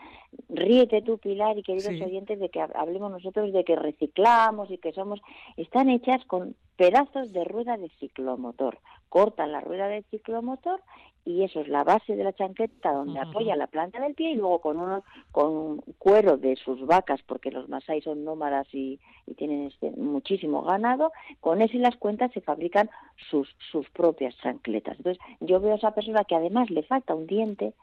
ríete 0.48 1.02
tú 1.02 1.18
Pilar 1.18 1.58
y 1.58 1.64
queridos 1.64 2.02
oyentes 2.02 2.40
de 2.40 2.48
que 2.48 2.62
hablemos 2.62 3.12
nosotros 3.12 3.52
de 3.52 3.66
que 3.66 3.76
reciclamos 3.76 4.72
y 4.72 4.78
que 4.78 4.94
somos, 4.94 5.22
están 5.58 5.90
hechas 5.90 6.24
con 6.26 6.56
pedazos 6.78 7.34
de 7.34 7.44
rueda 7.44 7.76
de 7.76 7.90
ciclomotor. 8.00 8.80
Cortan 9.10 9.52
la 9.52 9.62
rueda 9.62 9.88
de 9.88 10.04
ciclomotor 10.04 10.82
y 11.26 11.44
eso 11.44 11.62
es 11.62 11.68
la 11.68 11.84
base 11.84 12.16
de 12.16 12.24
la 12.24 12.34
chanqueta 12.34 12.92
donde 12.92 13.20
apoya 13.20 13.56
la 13.56 13.68
planta 13.68 14.02
del 14.02 14.14
pie 14.14 14.32
y 14.32 14.36
luego 14.36 14.60
con 14.60 14.78
uno, 14.78 15.04
con 15.32 15.78
cuero 15.98 16.38
de 16.38 16.56
sus 16.58 16.86
vacas 16.86 17.22
porque 17.26 17.52
los 17.52 17.70
masai 17.70 18.02
son 18.02 18.26
nómadas 18.26 18.68
y, 18.74 19.00
y 19.26 19.34
tienen 19.36 19.68
este, 19.68 19.92
muchísimo 19.92 20.64
ganado 20.64 21.12
con 21.40 21.62
eso 21.62 21.78
y 21.78 21.80
las 21.80 21.96
cuentas 21.96 22.32
se 22.34 22.42
fabrican 22.42 22.90
sus 23.30 23.48
sus 23.72 23.90
propias 23.92 24.36
chancletas. 24.38 24.98
Entonces 24.98 25.24
yo 25.40 25.62
veo 25.62 25.74
a 25.74 25.78
esa 25.78 25.96
persona 25.96 26.26
que 26.26 26.36
además 26.36 26.70
le 26.70 26.84
falta 26.84 27.16
un 27.16 27.28
diente 27.28 27.74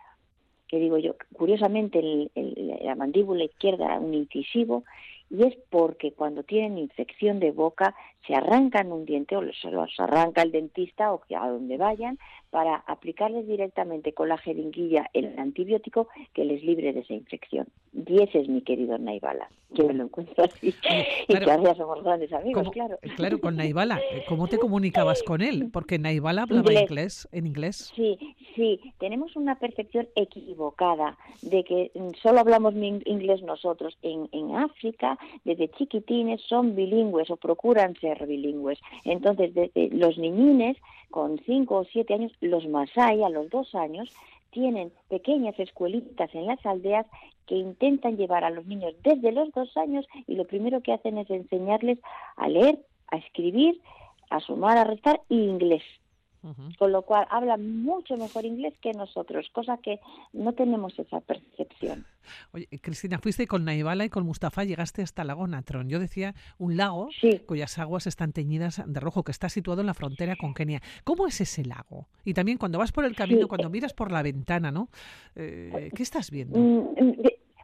que 0.69 0.79
digo 0.79 0.99
yo 0.99 1.17
curiosamente 1.33 1.99
el, 1.99 2.31
el, 2.35 2.79
la 2.83 2.95
mandíbula 2.95 3.45
izquierda 3.45 3.99
un 3.99 4.15
incisivo 4.15 4.85
y 5.31 5.45
es 5.45 5.57
porque 5.71 6.13
cuando 6.13 6.43
tienen 6.43 6.77
infección 6.77 7.41
de 7.41 7.53
boca 7.53 7.95
se 8.27 8.35
arrancan 8.35 8.93
un 8.93 9.05
diente 9.05 9.37
o 9.37 9.43
se 9.53 9.71
los 9.71 9.99
arranca 9.99 10.43
el 10.43 10.53
dentista 10.53 11.13
o 11.13 11.23
a 11.37 11.49
donde 11.49 11.77
vayan 11.77 12.19
para 12.51 12.77
aplicarles 12.87 13.47
directamente 13.47 14.13
con 14.13 14.29
la 14.29 14.37
jeringuilla 14.37 15.09
el 15.13 15.39
antibiótico 15.39 16.09
que 16.35 16.45
les 16.45 16.63
libre 16.63 16.93
de 16.93 17.01
esa 17.01 17.15
infección. 17.15 17.67
Y 17.95 18.23
ese 18.23 18.41
es 18.41 18.49
mi 18.49 18.63
querido 18.63 18.99
Naibala, 18.99 19.49
que 19.75 19.85
me 19.85 19.95
lo 19.95 20.05
encuentro 20.05 20.45
así. 20.45 20.75
y 21.29 21.35
que 21.35 21.75
somos 21.77 22.03
grandes 22.03 22.33
amigos, 22.33 22.69
claro. 22.73 22.99
Claro, 23.17 23.41
con 23.41 23.57
Naibala. 23.57 24.01
¿Cómo 24.29 24.49
te 24.49 24.59
comunicabas 24.59 25.23
con 25.23 25.43
él? 25.43 25.71
Porque 25.73 25.99
Naibala 25.99 26.43
hablaba 26.43 26.73
inglés. 26.73 27.29
en 27.33 27.47
inglés. 27.47 27.93
Sí, 27.95 28.19
sí. 28.57 28.81
Tenemos 28.99 29.37
una 29.37 29.57
percepción 29.59 30.09
equivocada 30.17 31.17
de 31.43 31.63
que 31.63 31.93
solo 32.21 32.41
hablamos 32.41 32.75
inglés 32.75 33.43
nosotros. 33.43 33.97
En, 34.03 34.29
en 34.33 34.57
África, 34.57 35.19
desde 35.45 35.69
chiquitines, 35.69 36.41
son 36.43 36.75
bilingües 36.75 37.31
o 37.31 37.37
procuran 37.37 37.95
ser 38.01 38.10
bilingües. 38.19 38.79
Entonces, 39.05 39.53
los 39.75 40.19
niñines, 40.19 40.77
con 41.11 41.39
cinco 41.47 41.79
o 41.79 41.85
siete 41.85 42.15
años, 42.15 42.33
los 42.41 42.67
masai 42.69 43.23
a 43.23 43.29
los 43.29 43.51
dos 43.51 43.75
años 43.75 44.13
tienen 44.51 44.93
pequeñas 45.09 45.59
escuelitas 45.59 46.35
en 46.35 46.47
las 46.47 46.65
aldeas 46.67 47.07
que 47.47 47.57
intentan 47.57 48.17
llevar 48.17 48.45
a 48.45 48.51
los 48.51 48.67
niños 48.67 48.95
desde 49.03 49.33
los 49.33 49.51
dos 49.53 49.77
años 49.77 50.07
y 50.27 50.35
lo 50.35 50.47
primero 50.47 50.83
que 50.83 50.93
hacen 50.93 51.19
es 51.19 51.31
enseñarles 51.31 51.99
a 52.37 52.49
leer, 52.49 52.79
a 53.09 53.17
escribir, 53.17 53.81
a 54.31 54.41
sumar, 54.41 54.79
a 54.79 54.85
restar 54.85 55.21
y 55.29 55.37
inglés. 55.37 55.83
Con 56.79 56.93
lo 56.93 57.03
cual 57.03 57.27
habla 57.31 57.57
mucho 57.57 58.17
mejor 58.17 58.45
inglés 58.45 58.75
que 58.81 58.93
nosotros, 58.93 59.49
cosa 59.53 59.79
que 59.79 60.01
no 60.33 60.53
tenemos 60.53 60.99
esa 60.99 61.21
percepción. 61.21 62.07
Oye, 62.53 62.69
Cristina, 62.81 63.19
fuiste 63.19 63.47
con 63.47 63.65
Naibala 63.65 64.05
y 64.05 64.09
con 64.09 64.25
Mustafa, 64.25 64.65
llegaste 64.65 65.03
hasta 65.03 65.23
el 65.23 65.29
lago 65.29 65.47
Natron. 65.47 65.89
Yo 65.89 65.99
decía 65.99 66.35
un 66.59 66.77
lago 66.77 67.09
cuyas 67.47 67.79
aguas 67.79 68.07
están 68.07 68.33
teñidas 68.33 68.83
de 68.87 69.01
rojo, 69.01 69.23
que 69.23 69.33
está 69.33 69.49
situado 69.49 69.81
en 69.81 69.87
la 69.87 69.95
frontera 69.95 70.37
con 70.37 70.55
Kenia. 70.55 70.81
¿Cómo 71.05 71.27
es 71.27 71.41
ese 71.41 71.65
lago? 71.65 72.09
Y 72.25 72.35
también 72.35 72.59
cuando 72.59 72.79
vas 72.79 72.93
por 72.93 73.05
el 73.05 73.17
camino, 73.17 73.49
cuando 73.49 73.71
miras 73.71 73.93
por 73.93 74.11
la 74.13 74.23
ventana, 74.23 74.71
¿no? 74.71 74.89
Eh, 75.35 75.91
¿Qué 75.95 76.03
estás 76.03 76.31
viendo? 76.31 76.59
Mm, 76.59 77.05
mm, 77.05 77.15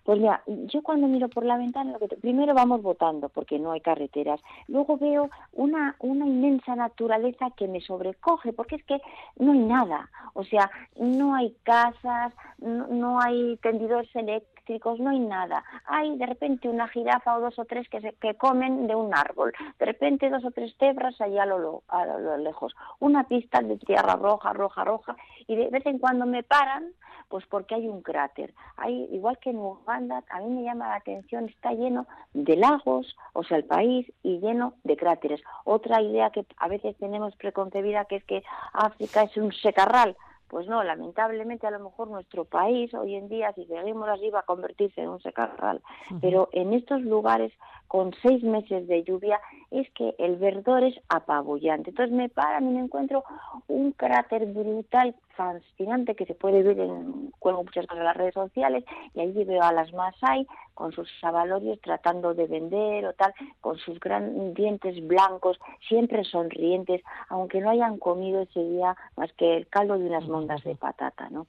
pues 0.06 0.20
mira, 0.20 0.40
yo 0.46 0.82
cuando 0.82 1.08
miro 1.08 1.28
por 1.28 1.44
la 1.44 1.58
ventana, 1.58 1.90
lo 1.90 1.98
que 1.98 2.16
primero 2.16 2.54
vamos 2.54 2.80
votando 2.80 3.28
porque 3.28 3.58
no 3.58 3.72
hay 3.72 3.80
carreteras, 3.80 4.40
luego 4.68 4.96
veo 4.96 5.30
una, 5.52 5.96
una 5.98 6.24
inmensa 6.24 6.76
naturaleza 6.76 7.50
que 7.56 7.66
me 7.66 7.80
sobrecoge 7.80 8.52
porque 8.52 8.76
es 8.76 8.84
que 8.84 9.02
no 9.40 9.50
hay 9.50 9.58
nada, 9.58 10.08
o 10.34 10.44
sea, 10.44 10.70
no 10.96 11.34
hay 11.34 11.56
casas, 11.64 12.32
no, 12.58 12.86
no 12.86 13.20
hay 13.20 13.56
tendidores 13.56 14.08
eléctricos, 14.14 14.55
no 14.98 15.10
hay 15.10 15.20
nada. 15.20 15.64
Hay 15.86 16.16
de 16.16 16.26
repente 16.26 16.68
una 16.68 16.88
jirafa 16.88 17.36
o 17.36 17.40
dos 17.40 17.58
o 17.58 17.64
tres 17.64 17.88
que, 17.88 18.00
se, 18.00 18.12
que 18.14 18.34
comen 18.34 18.86
de 18.86 18.94
un 18.94 19.14
árbol, 19.14 19.52
de 19.78 19.86
repente 19.86 20.30
dos 20.30 20.44
o 20.44 20.50
tres 20.50 20.74
cebras 20.78 21.20
allá 21.20 21.44
a 21.44 21.46
lo, 21.46 21.82
a 21.88 22.04
lo 22.04 22.36
lejos, 22.36 22.74
una 22.98 23.24
pista 23.24 23.60
de 23.60 23.76
tierra 23.78 24.16
roja, 24.16 24.52
roja, 24.52 24.84
roja, 24.84 25.16
y 25.46 25.56
de 25.56 25.68
vez 25.68 25.84
en 25.86 25.98
cuando 25.98 26.26
me 26.26 26.42
paran 26.42 26.92
pues 27.28 27.44
porque 27.46 27.74
hay 27.74 27.88
un 27.88 28.02
cráter. 28.02 28.54
Hay, 28.76 29.08
igual 29.12 29.38
que 29.38 29.50
en 29.50 29.58
Uganda, 29.58 30.22
a 30.30 30.40
mí 30.40 30.48
me 30.48 30.62
llama 30.62 30.88
la 30.88 30.96
atención, 30.96 31.48
está 31.48 31.72
lleno 31.72 32.06
de 32.34 32.56
lagos, 32.56 33.16
o 33.32 33.42
sea, 33.42 33.56
el 33.56 33.64
país, 33.64 34.06
y 34.22 34.38
lleno 34.38 34.74
de 34.84 34.96
cráteres. 34.96 35.40
Otra 35.64 36.00
idea 36.00 36.30
que 36.30 36.46
a 36.56 36.68
veces 36.68 36.96
tenemos 36.98 37.34
preconcebida, 37.36 38.04
que 38.04 38.16
es 38.16 38.24
que 38.24 38.42
África 38.72 39.22
es 39.22 39.36
un 39.36 39.52
secarral. 39.52 40.16
Pues 40.48 40.68
no, 40.68 40.84
lamentablemente 40.84 41.66
a 41.66 41.72
lo 41.72 41.80
mejor 41.80 42.08
nuestro 42.08 42.44
país 42.44 42.92
hoy 42.94 43.16
en 43.16 43.28
día, 43.28 43.52
si 43.54 43.64
seguimos 43.66 44.08
así, 44.08 44.30
va 44.30 44.40
a 44.40 44.44
convertirse 44.44 45.00
en 45.00 45.08
un 45.08 45.20
secarral. 45.20 45.82
Pero 46.20 46.48
en 46.52 46.72
estos 46.72 47.02
lugares, 47.02 47.52
con 47.88 48.12
seis 48.22 48.42
meses 48.44 48.86
de 48.86 49.02
lluvia, 49.02 49.40
es 49.70 49.90
que 49.90 50.14
el 50.18 50.36
verdor 50.36 50.84
es 50.84 50.98
apabullante. 51.08 51.90
Entonces 51.90 52.14
me 52.14 52.28
paran 52.28 52.68
y 52.68 52.74
me 52.74 52.80
encuentro 52.80 53.24
un 53.68 53.92
cráter 53.92 54.46
brutal 54.46 55.14
fascinante 55.36 56.14
que 56.14 56.26
se 56.26 56.34
puede 56.34 56.62
ver 56.62 56.78
en 56.80 57.30
cuelgo 57.38 57.64
muchas 57.64 57.86
cosas 57.86 57.98
en 57.98 58.04
las 58.04 58.16
redes 58.16 58.34
sociales 58.34 58.84
y 59.14 59.20
allí 59.20 59.44
veo 59.44 59.62
a 59.62 59.72
las 59.72 59.92
Masai 59.92 60.46
con 60.74 60.92
sus 60.92 61.08
sabalorios 61.20 61.80
tratando 61.80 62.34
de 62.34 62.46
vender 62.46 63.06
o 63.06 63.12
tal, 63.14 63.34
con 63.60 63.76
sus 63.78 63.98
grandes 64.00 64.54
dientes 64.54 65.06
blancos, 65.06 65.58
siempre 65.88 66.24
sonrientes, 66.24 67.02
aunque 67.28 67.60
no 67.60 67.70
hayan 67.70 67.98
comido 67.98 68.42
ese 68.42 68.62
día 68.62 68.96
más 69.16 69.32
que 69.34 69.56
el 69.56 69.68
caldo 69.68 69.98
de 69.98 70.06
unas 70.06 70.26
mondas 70.28 70.62
de 70.64 70.74
patata, 70.74 71.28
¿no? 71.30 71.46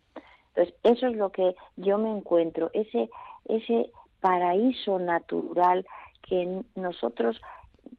Entonces, 0.49 0.75
eso 0.83 1.07
es 1.07 1.15
lo 1.15 1.31
que 1.31 1.55
yo 1.75 1.97
me 1.97 2.09
encuentro, 2.09 2.71
ese, 2.73 3.09
ese 3.45 3.91
paraíso 4.21 4.97
natural 4.97 5.85
que 6.23 6.63
nosotros 6.75 7.39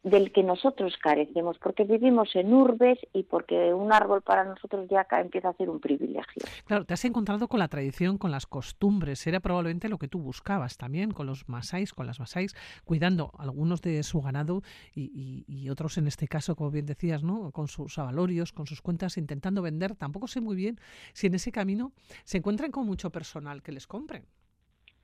del 0.03 0.33
que 0.33 0.43
nosotros 0.43 0.97
carecemos, 1.03 1.59
porque 1.59 1.85
vivimos 1.85 2.35
en 2.35 2.55
urbes 2.55 2.99
y 3.13 3.25
porque 3.25 3.75
un 3.75 3.93
árbol 3.93 4.23
para 4.23 4.45
nosotros 4.45 4.89
ya 4.89 5.07
empieza 5.21 5.49
a 5.49 5.55
ser 5.55 5.69
un 5.71 5.81
privilegio. 5.81 6.43
Claro, 6.67 6.85
te 6.85 6.95
has 6.95 7.05
encontrado 7.05 7.49
con 7.49 7.59
la 7.59 7.69
tradición, 7.69 8.19
con 8.19 8.31
las 8.31 8.47
costumbres, 8.47 9.27
era 9.27 9.41
probablemente 9.41 9.89
lo 9.89 9.99
que 9.99 10.09
tú 10.09 10.21
buscabas 10.21 10.77
también, 10.77 11.11
con 11.11 11.27
los 11.27 11.49
masáis, 11.49 11.93
con 11.93 12.07
las 12.07 12.21
masáis, 12.21 12.55
cuidando 12.85 13.33
algunos 13.39 13.83
de 13.83 14.03
su 14.03 14.21
ganado 14.21 14.63
y, 14.95 15.45
y, 15.47 15.69
otros 15.71 15.99
en 15.99 16.07
este 16.07 16.29
caso, 16.29 16.57
como 16.57 16.71
bien 16.71 16.87
decías, 16.87 17.23
¿no? 17.23 17.51
con 17.53 17.69
sus 17.69 17.99
avalorios, 17.99 18.53
con 18.53 18.67
sus 18.67 18.81
cuentas, 18.81 19.19
intentando 19.19 19.63
vender. 19.63 19.97
Tampoco 19.97 20.29
sé 20.29 20.41
muy 20.41 20.57
bien 20.57 20.79
si 21.13 21.27
en 21.27 21.35
ese 21.35 21.53
camino 21.53 21.93
se 22.25 22.39
encuentran 22.39 22.71
con 22.71 22.87
mucho 22.87 23.11
personal 23.11 23.63
que 23.63 23.73
les 23.73 23.87
compre. 23.87 24.23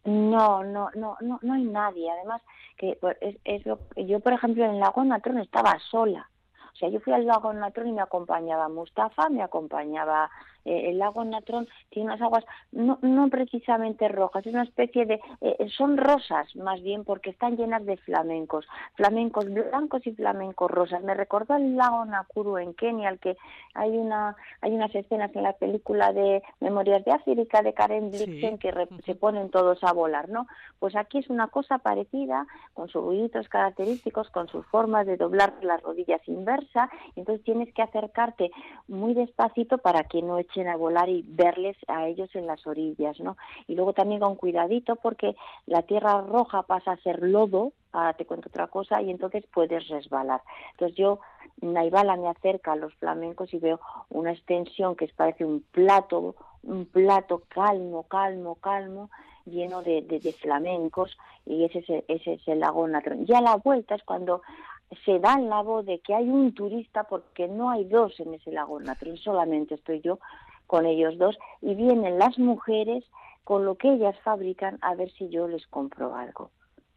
No, 0.04 0.62
no, 0.62 0.90
no, 0.94 1.16
no, 1.20 1.38
no 1.42 1.54
hay 1.54 1.64
nadie. 1.64 2.11
Además, 2.11 2.42
que 2.76 2.99
es, 3.20 3.37
es 3.44 3.62
yo, 3.64 4.20
por 4.20 4.32
ejemplo, 4.32 4.64
en 4.64 4.73
el 4.73 4.80
lago 4.80 5.02
Natrón 5.04 5.38
estaba 5.38 5.78
sola. 5.90 6.28
O 6.73 6.76
sea, 6.76 6.88
yo 6.88 7.00
fui 7.00 7.12
al 7.12 7.26
lago 7.26 7.52
Natrón 7.52 7.88
y 7.88 7.92
me 7.92 8.02
acompañaba 8.02 8.68
Mustafa, 8.68 9.28
me 9.28 9.42
acompañaba 9.42 10.30
eh, 10.64 10.90
el 10.90 10.99
lago 10.99 11.25
Natrón 11.25 11.68
tiene 11.90 12.09
unas 12.09 12.23
aguas 12.23 12.44
no, 12.73 12.99
no 13.02 13.28
precisamente 13.28 14.09
rojas, 14.09 14.47
es 14.47 14.52
una 14.52 14.64
especie 14.64 15.06
de, 15.06 15.14
eh, 15.40 15.56
eh, 15.59 15.68
son 15.76 15.97
rosas 15.97 16.54
más 16.56 16.83
bien 16.83 17.04
porque 17.04 17.30
están 17.30 17.56
llenas 17.56 17.85
de 17.85 17.97
flamencos, 17.99 18.66
flamencos 18.94 19.47
blancos 19.52 20.06
y 20.06 20.12
flamencos 20.12 20.71
rosas. 20.71 21.02
Me 21.02 21.14
recordó 21.14 21.56
el 21.56 21.76
lago 21.76 22.04
Nakuru 22.04 22.59
en 22.59 22.75
Kenia, 22.75 23.09
al 23.09 23.18
que 23.18 23.37
hay 23.75 23.97
una 23.97 24.37
hay 24.61 24.73
unas 24.73 24.94
escenas 24.94 25.35
en 25.35 25.42
la 25.42 25.52
película 25.54 26.12
de 26.12 26.42
Memorias 26.61 27.04
de 27.04 27.12
África 27.12 27.62
de 27.62 27.75
Karen 27.75 28.11
Blixen 28.11 28.59
que 28.59 28.73
se 29.04 29.14
ponen 29.14 29.50
todos 29.50 29.83
a 29.83 29.92
volar, 29.92 30.28
¿no? 30.28 30.47
Pues 30.78 30.97
aquí 30.97 31.18
es 31.18 31.28
una 31.28 31.49
cosa 31.49 31.78
parecida, 31.78 32.47
con 32.75 32.88
sus 32.88 33.02
ruiditos 33.02 33.49
característicos, 33.49 34.30
con 34.30 34.49
sus 34.49 34.66
formas 34.66 35.06
de 35.06 35.16
doblar 35.16 35.54
las 35.62 35.83
rodillas 35.83 36.21
inversa, 36.26 36.90
entonces 37.16 37.44
tienes 37.44 37.73
que 37.75 37.83
acercarte 37.83 38.50
muy 38.88 39.14
despacito 39.14 39.78
para 39.78 40.04
que 40.04 40.23
no 40.23 40.38
a 40.62 40.76
volar 40.76 41.08
y 41.08 41.25
verles 41.26 41.76
a 41.88 42.06
ellos 42.06 42.30
en 42.34 42.46
las 42.46 42.66
orillas, 42.66 43.18
¿no? 43.20 43.37
Y 43.66 43.75
luego 43.75 43.92
también 43.92 44.20
con 44.20 44.37
cuidadito 44.37 44.96
porque 44.96 45.37
la 45.66 45.82
tierra 45.82 46.23
roja 46.23 46.62
pasa 46.62 46.92
a 46.92 46.96
ser 46.99 47.23
lodo, 47.23 47.73
ahora 47.92 48.14
te 48.14 48.25
cuento 48.25 48.49
otra 48.49 48.68
cosa, 48.68 49.02
y 49.02 49.11
entonces 49.11 49.44
puedes 49.52 49.88
resbalar. 49.88 50.42
Entonces 50.73 50.96
yo, 50.96 51.20
Naibala 51.61 52.16
me 52.16 52.28
acerca 52.28 52.73
a 52.73 52.76
los 52.76 52.94
flamencos 52.94 53.52
y 53.52 53.58
veo 53.58 53.80
una 54.11 54.32
extensión 54.32 54.96
que 54.96 55.08
parece 55.14 55.44
un 55.44 55.64
plato, 55.70 56.37
un 56.62 56.87
plato 56.87 57.42
calmo, 57.49 58.04
calmo, 58.04 58.56
calmo, 58.56 59.11
lleno 59.46 59.82
de, 59.82 60.02
de, 60.02 60.32
flamencos 60.32 61.16
y 61.44 61.64
ese 61.64 61.80
es, 61.80 62.04
ese 62.08 62.34
es 62.34 62.49
el 62.49 62.61
lago 62.61 62.87
Natron. 62.88 63.26
Ya 63.26 63.40
la 63.40 63.56
vuelta 63.56 63.94
es 63.94 64.02
cuando 64.02 64.42
se 65.04 65.18
da 65.18 65.38
la 65.38 65.62
voz 65.62 65.84
de 65.87 65.99
que 66.00 66.14
hay 66.14 66.28
un 66.28 66.54
turista 66.54 67.04
porque 67.04 67.49
no 67.49 67.70
hay 67.70 67.84
dos 67.84 68.18
en 68.20 68.34
ese 68.34 68.52
lago 68.52 68.80
Natron, 68.80 69.16
solamente 69.16 69.75
estoy 69.75 70.00
yo 70.00 70.18
con 70.66 70.87
ellos 70.87 71.18
dos 71.18 71.37
y 71.61 71.75
vienen 71.75 72.18
las 72.18 72.38
mujeres 72.38 73.04
con 73.44 73.64
lo 73.64 73.76
que 73.76 73.92
ellas 73.92 74.16
fabrican 74.25 74.78
a 74.80 74.94
ver 74.94 75.12
si 75.12 75.28
yo 75.28 75.47
les 75.49 75.66
compro 75.66 76.14
algo. 76.14 76.50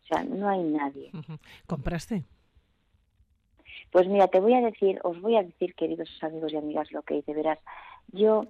O 0.03 0.07
sea, 0.07 0.23
no 0.23 0.47
hay 0.47 0.63
nadie. 0.63 1.11
¿Compraste? 1.67 2.23
Pues 3.91 4.07
mira, 4.07 4.27
te 4.27 4.39
voy 4.39 4.53
a 4.53 4.61
decir, 4.61 4.99
os 5.03 5.19
voy 5.21 5.37
a 5.37 5.43
decir, 5.43 5.75
queridos 5.75 6.09
amigos 6.21 6.53
y 6.53 6.57
amigas, 6.57 6.91
lo 6.91 7.01
que 7.01 7.15
hice. 7.15 7.33
Verás, 7.33 7.59
yo 8.11 8.45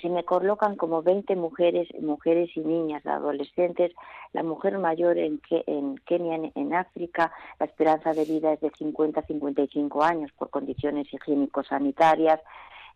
se 0.00 0.08
me 0.08 0.24
colocan 0.24 0.76
como 0.76 1.02
20 1.02 1.34
mujeres, 1.36 1.88
mujeres 2.00 2.50
y 2.56 2.60
niñas, 2.60 3.04
adolescentes. 3.04 3.92
La 4.32 4.42
mujer 4.42 4.78
mayor 4.78 5.18
en, 5.18 5.40
en 5.50 5.96
Kenia, 5.98 6.50
en, 6.54 6.74
África, 6.74 7.32
la 7.58 7.66
esperanza 7.66 8.12
de 8.12 8.24
vida 8.24 8.52
es 8.52 8.60
de 8.60 8.70
50 8.70 9.20
a 9.20 9.26
55 9.26 10.02
años 10.02 10.30
por 10.32 10.50
condiciones 10.50 11.12
higiénico-sanitarias. 11.12 12.40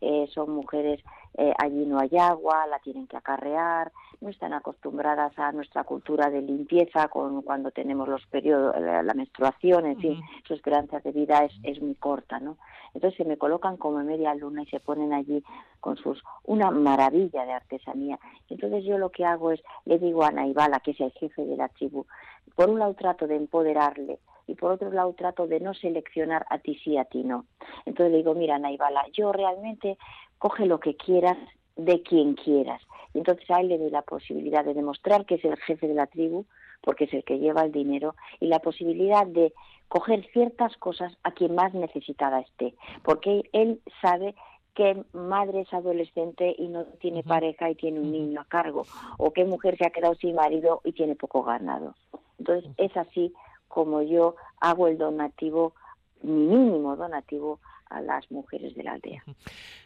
Eh, 0.00 0.28
son 0.32 0.50
mujeres, 0.50 1.00
eh, 1.34 1.52
allí 1.58 1.86
no 1.86 1.98
hay 1.98 2.16
agua, 2.18 2.66
la 2.66 2.78
tienen 2.80 3.06
que 3.06 3.16
acarrear, 3.16 3.90
no 4.20 4.28
están 4.28 4.52
acostumbradas 4.52 5.36
a 5.38 5.50
nuestra 5.52 5.84
cultura 5.84 6.30
de 6.30 6.42
limpieza 6.42 7.08
con, 7.08 7.42
cuando 7.42 7.70
tenemos 7.70 8.08
los 8.08 8.24
periodos, 8.26 8.74
la, 8.80 9.14
menstruación, 9.14 9.86
en 9.86 9.98
fin, 9.98 10.20
su 10.46 10.54
esperanza 10.54 11.00
de 11.00 11.12
vida 11.12 11.44
es, 11.44 11.52
es 11.62 11.80
muy 11.80 11.94
corta, 11.94 12.38
¿no? 12.38 12.58
Entonces 12.94 13.16
se 13.16 13.24
me 13.24 13.38
colocan 13.38 13.76
como 13.78 14.02
media 14.04 14.34
luna 14.34 14.62
y 14.62 14.66
se 14.66 14.80
ponen 14.80 15.12
allí 15.12 15.42
con 15.80 15.96
sus, 15.96 16.22
una 16.44 16.70
maravilla 16.70 17.44
de 17.46 17.52
artesanía. 17.52 18.18
Entonces 18.48 18.84
yo 18.84 18.98
lo 18.98 19.10
que 19.10 19.24
hago 19.24 19.52
es, 19.52 19.62
le 19.86 19.98
digo 19.98 20.24
a 20.24 20.30
Naibala, 20.30 20.80
que 20.80 20.90
es 20.90 21.00
el 21.00 21.12
jefe 21.12 21.44
de 21.44 21.56
la 21.56 21.68
tribu, 21.68 22.06
por 22.54 22.68
un 22.68 22.78
lado 22.78 22.94
trato 22.94 23.26
de 23.26 23.36
empoderarle, 23.36 24.18
y 24.46 24.54
por 24.54 24.72
otro 24.72 24.90
lado 24.90 25.12
trato 25.14 25.46
de 25.46 25.60
no 25.60 25.72
seleccionar 25.72 26.44
a 26.50 26.58
ti 26.58 26.78
sí, 26.82 26.96
a 26.96 27.04
ti 27.04 27.22
no. 27.22 27.46
Entonces 27.86 28.12
le 28.12 28.18
digo, 28.18 28.34
mira, 28.34 28.58
Naibala, 28.58 29.04
yo 29.12 29.32
realmente 29.32 29.96
coge 30.42 30.66
lo 30.66 30.80
que 30.80 30.96
quieras 30.96 31.38
de 31.76 32.02
quien 32.02 32.34
quieras. 32.34 32.82
Y 33.14 33.18
entonces 33.18 33.48
a 33.48 33.60
él 33.60 33.68
le 33.68 33.78
doy 33.78 33.90
la 33.90 34.02
posibilidad 34.02 34.64
de 34.64 34.74
demostrar 34.74 35.24
que 35.24 35.36
es 35.36 35.44
el 35.44 35.56
jefe 35.56 35.86
de 35.86 35.94
la 35.94 36.08
tribu, 36.08 36.46
porque 36.80 37.04
es 37.04 37.14
el 37.14 37.22
que 37.22 37.38
lleva 37.38 37.62
el 37.62 37.70
dinero, 37.70 38.16
y 38.40 38.48
la 38.48 38.58
posibilidad 38.58 39.24
de 39.24 39.54
coger 39.86 40.26
ciertas 40.32 40.76
cosas 40.78 41.16
a 41.22 41.30
quien 41.30 41.54
más 41.54 41.74
necesitada 41.74 42.40
esté, 42.40 42.74
porque 43.04 43.48
él 43.52 43.80
sabe 44.00 44.34
qué 44.74 45.04
madre 45.12 45.60
es 45.60 45.72
adolescente 45.72 46.56
y 46.58 46.66
no 46.66 46.86
tiene 47.00 47.22
pareja 47.22 47.70
y 47.70 47.76
tiene 47.76 48.00
un 48.00 48.10
niño 48.10 48.40
a 48.40 48.44
cargo, 48.46 48.84
o 49.18 49.32
qué 49.32 49.44
mujer 49.44 49.78
se 49.78 49.86
ha 49.86 49.90
quedado 49.90 50.16
sin 50.16 50.34
marido 50.34 50.80
y 50.82 50.90
tiene 50.90 51.14
poco 51.14 51.44
ganado. 51.44 51.94
Entonces 52.40 52.68
es 52.78 52.96
así 52.96 53.32
como 53.68 54.02
yo 54.02 54.34
hago 54.58 54.88
el 54.88 54.98
donativo, 54.98 55.74
mi 56.20 56.32
mínimo 56.32 56.96
donativo 56.96 57.60
a 57.92 58.00
las 58.00 58.30
mujeres 58.30 58.74
de 58.74 58.82
la 58.82 58.92
aldea. 58.92 59.22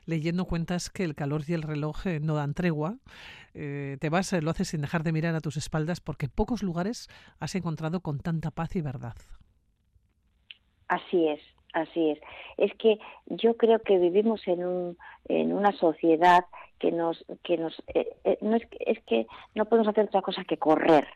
Leyendo 0.06 0.44
cuentas 0.44 0.90
que 0.90 1.04
el 1.04 1.14
calor 1.14 1.42
y 1.46 1.54
el 1.54 1.62
reloj 1.62 2.06
eh, 2.06 2.20
no 2.20 2.34
dan 2.34 2.54
tregua, 2.54 2.98
eh, 3.54 3.96
te 4.00 4.08
vas, 4.08 4.32
eh, 4.32 4.42
lo 4.42 4.50
haces 4.50 4.68
sin 4.68 4.80
dejar 4.80 5.02
de 5.02 5.12
mirar 5.12 5.34
a 5.34 5.40
tus 5.40 5.56
espaldas 5.56 6.00
porque 6.00 6.28
pocos 6.28 6.62
lugares 6.62 7.08
has 7.40 7.54
encontrado 7.54 8.00
con 8.00 8.20
tanta 8.20 8.50
paz 8.50 8.76
y 8.76 8.82
verdad. 8.82 9.16
Así 10.88 11.26
es, 11.28 11.40
Así 11.76 12.08
es. 12.08 12.18
Es 12.56 12.72
que 12.78 12.98
yo 13.26 13.54
creo 13.58 13.80
que 13.80 13.98
vivimos 13.98 14.40
en, 14.48 14.64
un, 14.64 14.96
en 15.28 15.52
una 15.52 15.72
sociedad 15.72 16.46
que 16.78 16.90
nos, 16.90 17.22
que 17.44 17.58
nos, 17.58 17.82
eh, 17.94 18.16
eh, 18.25 18.38
no 18.40 18.56
es, 18.56 18.62
es 18.80 18.98
que 19.04 19.26
no 19.54 19.66
podemos 19.66 19.88
hacer 19.88 20.06
otra 20.06 20.22
cosa 20.22 20.42
que 20.44 20.56
correr. 20.56 21.06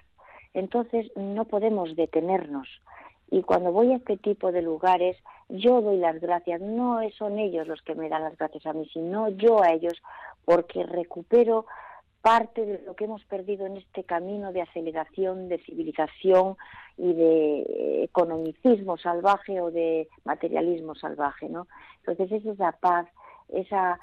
Entonces 0.52 1.10
no 1.16 1.46
podemos 1.46 1.96
detenernos. 1.96 2.68
Y 3.30 3.42
cuando 3.42 3.72
voy 3.72 3.92
a 3.92 3.96
este 3.96 4.16
tipo 4.16 4.50
de 4.50 4.62
lugares, 4.62 5.16
yo 5.48 5.80
doy 5.80 5.98
las 5.98 6.20
gracias. 6.20 6.60
No 6.60 7.00
son 7.16 7.38
ellos 7.38 7.66
los 7.68 7.80
que 7.82 7.94
me 7.94 8.08
dan 8.08 8.24
las 8.24 8.36
gracias 8.36 8.66
a 8.66 8.72
mí, 8.72 8.88
sino 8.92 9.28
yo 9.28 9.62
a 9.62 9.72
ellos, 9.72 9.94
porque 10.44 10.84
recupero 10.84 11.66
parte 12.22 12.66
de 12.66 12.82
lo 12.84 12.94
que 12.94 13.04
hemos 13.04 13.24
perdido 13.24 13.66
en 13.66 13.78
este 13.78 14.04
camino 14.04 14.52
de 14.52 14.62
aceleración, 14.62 15.48
de 15.48 15.58
civilización 15.58 16.56
y 16.98 17.14
de 17.14 18.04
economicismo 18.04 18.98
salvaje 18.98 19.60
o 19.60 19.70
de 19.70 20.08
materialismo 20.24 20.94
salvaje, 20.94 21.48
¿no? 21.48 21.66
Entonces 21.98 22.30
esa 22.30 22.52
es 22.52 22.58
la 22.58 22.72
paz, 22.72 23.06
esa, 23.48 23.98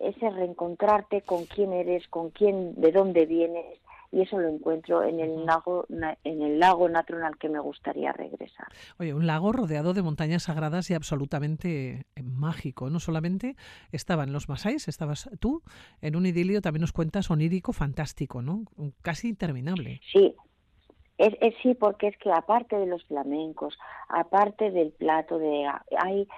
ese 0.00 0.30
reencontrarte 0.30 1.22
con 1.22 1.46
quién 1.46 1.72
eres, 1.72 2.06
con 2.08 2.30
quién, 2.30 2.80
de 2.80 2.92
dónde 2.92 3.26
vienes, 3.26 3.80
y 4.10 4.22
eso 4.22 4.38
lo 4.38 4.48
encuentro 4.48 5.02
en 5.02 5.20
el 5.20 5.44
lago 5.44 5.86
en 6.24 6.42
el 6.42 6.58
lago 6.58 6.88
natural 6.88 7.36
que 7.38 7.48
me 7.48 7.60
gustaría 7.60 8.12
regresar. 8.12 8.68
Oye, 8.98 9.14
un 9.14 9.26
lago 9.26 9.52
rodeado 9.52 9.92
de 9.94 10.02
montañas 10.02 10.44
sagradas 10.44 10.90
y 10.90 10.94
absolutamente 10.94 12.06
eh, 12.16 12.22
mágico. 12.22 12.90
No 12.90 13.00
solamente 13.00 13.56
estaban 13.92 14.32
los 14.32 14.48
masáis, 14.48 14.88
estabas 14.88 15.28
tú 15.40 15.62
en 16.00 16.16
un 16.16 16.26
idilio, 16.26 16.60
también 16.60 16.82
nos 16.82 16.92
cuentas 16.92 17.30
onírico 17.30 17.72
fantástico, 17.72 18.42
¿no? 18.42 18.64
Casi 19.02 19.28
interminable. 19.28 20.00
Sí, 20.12 20.34
es, 21.18 21.34
es, 21.40 21.54
sí, 21.62 21.74
porque 21.74 22.08
es 22.08 22.16
que 22.18 22.30
aparte 22.32 22.76
de 22.76 22.86
los 22.86 23.04
flamencos, 23.04 23.76
aparte 24.08 24.70
del 24.70 24.92
plato 24.92 25.38
de 25.38 25.66
hay 26.00 26.28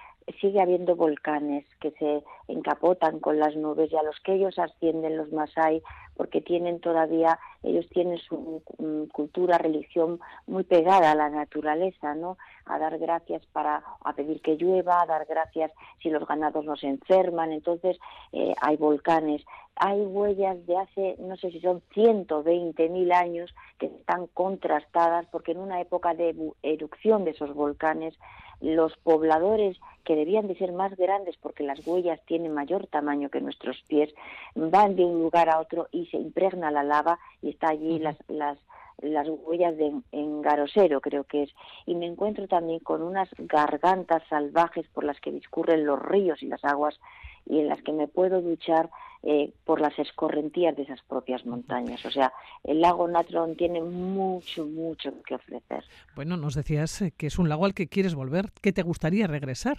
sigue 0.40 0.60
habiendo 0.60 0.96
volcanes 0.96 1.64
que 1.80 1.90
se 1.92 2.22
encapotan 2.48 3.20
con 3.20 3.38
las 3.38 3.56
nubes 3.56 3.92
y 3.92 3.96
a 3.96 4.02
los 4.02 4.18
que 4.20 4.34
ellos 4.34 4.58
ascienden 4.58 5.16
los 5.16 5.32
masai 5.32 5.82
porque 6.16 6.40
tienen 6.40 6.80
todavía 6.80 7.38
ellos 7.62 7.86
tienen 7.90 8.18
su 8.18 8.62
mm, 8.78 9.04
cultura 9.12 9.58
religión 9.58 10.20
muy 10.46 10.64
pegada 10.64 11.12
a 11.12 11.14
la 11.14 11.30
naturaleza 11.30 12.14
no 12.14 12.36
a 12.66 12.78
dar 12.78 12.98
gracias 12.98 13.44
para 13.46 13.82
a 14.04 14.12
pedir 14.14 14.40
que 14.40 14.56
llueva 14.56 15.02
a 15.02 15.06
dar 15.06 15.26
gracias 15.26 15.72
si 16.02 16.10
los 16.10 16.26
ganados 16.26 16.64
no 16.64 16.76
se 16.76 16.88
enferman. 16.88 17.52
Entonces 17.52 17.98
eh, 18.32 18.54
hay 18.60 18.76
volcanes. 18.76 19.44
Hay 19.76 20.00
huellas 20.00 20.64
de 20.66 20.76
hace 20.76 21.16
no 21.18 21.36
sé 21.36 21.50
si 21.50 21.60
son 21.60 21.82
120 21.94 22.88
mil 22.90 23.12
años 23.12 23.54
que 23.78 23.86
están 23.86 24.26
contrastadas 24.28 25.26
porque 25.32 25.52
en 25.52 25.58
una 25.58 25.80
época 25.80 26.14
de 26.14 26.34
erupción 26.62 27.24
de 27.24 27.30
esos 27.32 27.54
volcanes 27.54 28.14
los 28.60 28.96
pobladores 28.98 29.78
que 30.04 30.16
debían 30.16 30.48
de 30.48 30.56
ser 30.56 30.72
más 30.72 30.96
grandes 30.96 31.36
porque 31.36 31.62
las 31.62 31.86
huellas 31.86 32.20
tienen 32.26 32.52
mayor 32.52 32.86
tamaño 32.86 33.28
que 33.28 33.40
nuestros 33.40 33.82
pies, 33.88 34.12
van 34.54 34.96
de 34.96 35.04
un 35.04 35.22
lugar 35.22 35.48
a 35.48 35.60
otro 35.60 35.88
y 35.92 36.06
se 36.06 36.16
impregna 36.16 36.70
la 36.70 36.82
lava 36.82 37.18
y 37.42 37.50
está 37.50 37.68
allí 37.68 37.98
las, 37.98 38.16
las, 38.28 38.58
las 38.98 39.28
huellas 39.28 39.76
de 39.76 39.92
engarosero, 40.12 41.00
creo 41.00 41.24
que 41.24 41.44
es. 41.44 41.50
Y 41.86 41.94
me 41.94 42.06
encuentro 42.06 42.48
también 42.48 42.80
con 42.80 43.02
unas 43.02 43.28
gargantas 43.38 44.22
salvajes 44.28 44.86
por 44.88 45.04
las 45.04 45.20
que 45.20 45.32
discurren 45.32 45.86
los 45.86 46.00
ríos 46.00 46.42
y 46.42 46.46
las 46.46 46.64
aguas 46.64 46.98
y 47.46 47.58
en 47.58 47.68
las 47.68 47.82
que 47.82 47.92
me 47.92 48.08
puedo 48.08 48.40
duchar 48.40 48.90
eh, 49.22 49.52
por 49.64 49.80
las 49.80 49.98
escorrentías 49.98 50.74
de 50.76 50.82
esas 50.82 51.02
propias 51.02 51.44
montañas. 51.44 52.04
O 52.06 52.10
sea, 52.10 52.32
el 52.64 52.80
lago 52.80 53.06
Natron 53.06 53.56
tiene 53.56 53.82
mucho, 53.82 54.64
mucho 54.64 55.12
que 55.22 55.34
ofrecer. 55.34 55.84
Bueno, 56.16 56.36
nos 56.36 56.54
decías 56.54 57.02
eh, 57.02 57.12
que 57.16 57.26
es 57.26 57.38
un 57.38 57.48
lago 57.48 57.66
al 57.66 57.74
que 57.74 57.88
quieres 57.88 58.14
volver, 58.14 58.46
que 58.62 58.72
te 58.72 58.82
gustaría 58.82 59.26
regresar. 59.26 59.78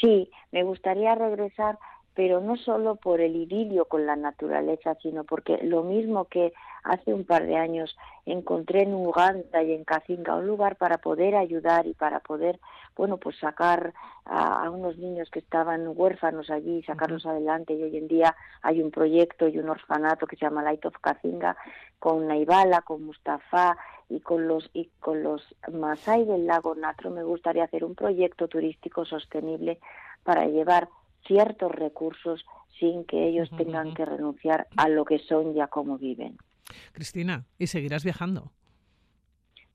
Sí, 0.00 0.30
me 0.52 0.62
gustaría 0.64 1.14
regresar 1.14 1.78
pero 2.18 2.40
no 2.40 2.56
solo 2.56 2.96
por 2.96 3.20
el 3.20 3.36
idilio 3.36 3.84
con 3.84 4.04
la 4.04 4.16
naturaleza, 4.16 4.96
sino 5.00 5.22
porque 5.22 5.58
lo 5.62 5.84
mismo 5.84 6.24
que 6.24 6.52
hace 6.82 7.14
un 7.14 7.24
par 7.24 7.46
de 7.46 7.54
años 7.54 7.96
encontré 8.26 8.82
en 8.82 8.92
Uganda 8.92 9.62
y 9.62 9.72
en 9.72 9.84
Kazinga 9.84 10.34
un 10.34 10.48
lugar 10.48 10.74
para 10.74 10.98
poder 10.98 11.36
ayudar 11.36 11.86
y 11.86 11.94
para 11.94 12.18
poder, 12.18 12.58
bueno, 12.96 13.18
pues 13.18 13.38
sacar 13.38 13.94
a, 14.24 14.68
unos 14.68 14.98
niños 14.98 15.30
que 15.30 15.38
estaban 15.38 15.92
huérfanos 15.94 16.50
allí, 16.50 16.82
sacarlos 16.82 17.24
adelante 17.24 17.74
y 17.74 17.84
hoy 17.84 17.96
en 17.96 18.08
día 18.08 18.34
hay 18.62 18.82
un 18.82 18.90
proyecto 18.90 19.46
y 19.46 19.56
un 19.60 19.68
orfanato 19.68 20.26
que 20.26 20.34
se 20.34 20.44
llama 20.44 20.64
Light 20.64 20.84
of 20.86 20.98
Kazinga 21.00 21.56
con 22.00 22.26
Naibala, 22.26 22.80
con 22.80 23.04
Mustafa 23.04 23.76
y 24.08 24.18
con 24.18 24.48
los 24.48 24.68
y 24.72 24.90
con 24.98 25.22
los 25.22 25.54
Masai 25.72 26.24
del 26.24 26.48
lago 26.48 26.74
Natro 26.74 27.10
me 27.10 27.22
gustaría 27.22 27.62
hacer 27.62 27.84
un 27.84 27.94
proyecto 27.94 28.48
turístico 28.48 29.04
sostenible 29.04 29.78
para 30.24 30.46
llevar 30.46 30.88
ciertos 31.28 31.70
recursos 31.70 32.44
sin 32.80 33.04
que 33.04 33.28
ellos 33.28 33.48
tengan 33.56 33.94
que 33.94 34.04
renunciar 34.04 34.66
a 34.76 34.88
lo 34.88 35.04
que 35.04 35.18
son 35.20 35.56
y 35.56 35.60
a 35.60 35.68
cómo 35.68 35.98
viven. 35.98 36.36
Cristina, 36.92 37.44
¿y 37.58 37.68
seguirás 37.68 38.02
viajando? 38.02 38.50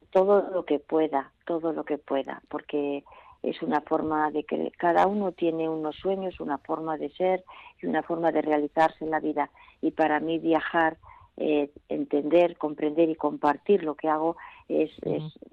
Todo 0.09 0.49
lo 0.51 0.65
que 0.65 0.79
pueda, 0.79 1.31
todo 1.45 1.71
lo 1.71 1.85
que 1.85 1.97
pueda, 1.97 2.41
porque 2.49 3.03
es 3.41 3.61
una 3.61 3.81
forma 3.81 4.31
de 4.31 4.43
que 4.43 4.71
cada 4.77 5.07
uno 5.07 5.31
tiene 5.31 5.67
unos 5.67 5.95
sueños, 5.95 6.39
una 6.39 6.57
forma 6.59 6.97
de 6.97 7.09
ser 7.11 7.43
y 7.81 7.87
una 7.87 8.03
forma 8.03 8.31
de 8.31 8.41
realizarse 8.41 9.03
en 9.03 9.11
la 9.11 9.19
vida. 9.19 9.49
Y 9.81 9.91
para 9.91 10.19
mí 10.19 10.39
viajar 10.39 10.97
eh, 11.37 11.71
entender, 11.89 12.57
comprender 12.57 13.09
y 13.09 13.15
compartir 13.15 13.83
lo 13.83 13.95
que 13.95 14.07
hago 14.07 14.37
es, 14.67 14.91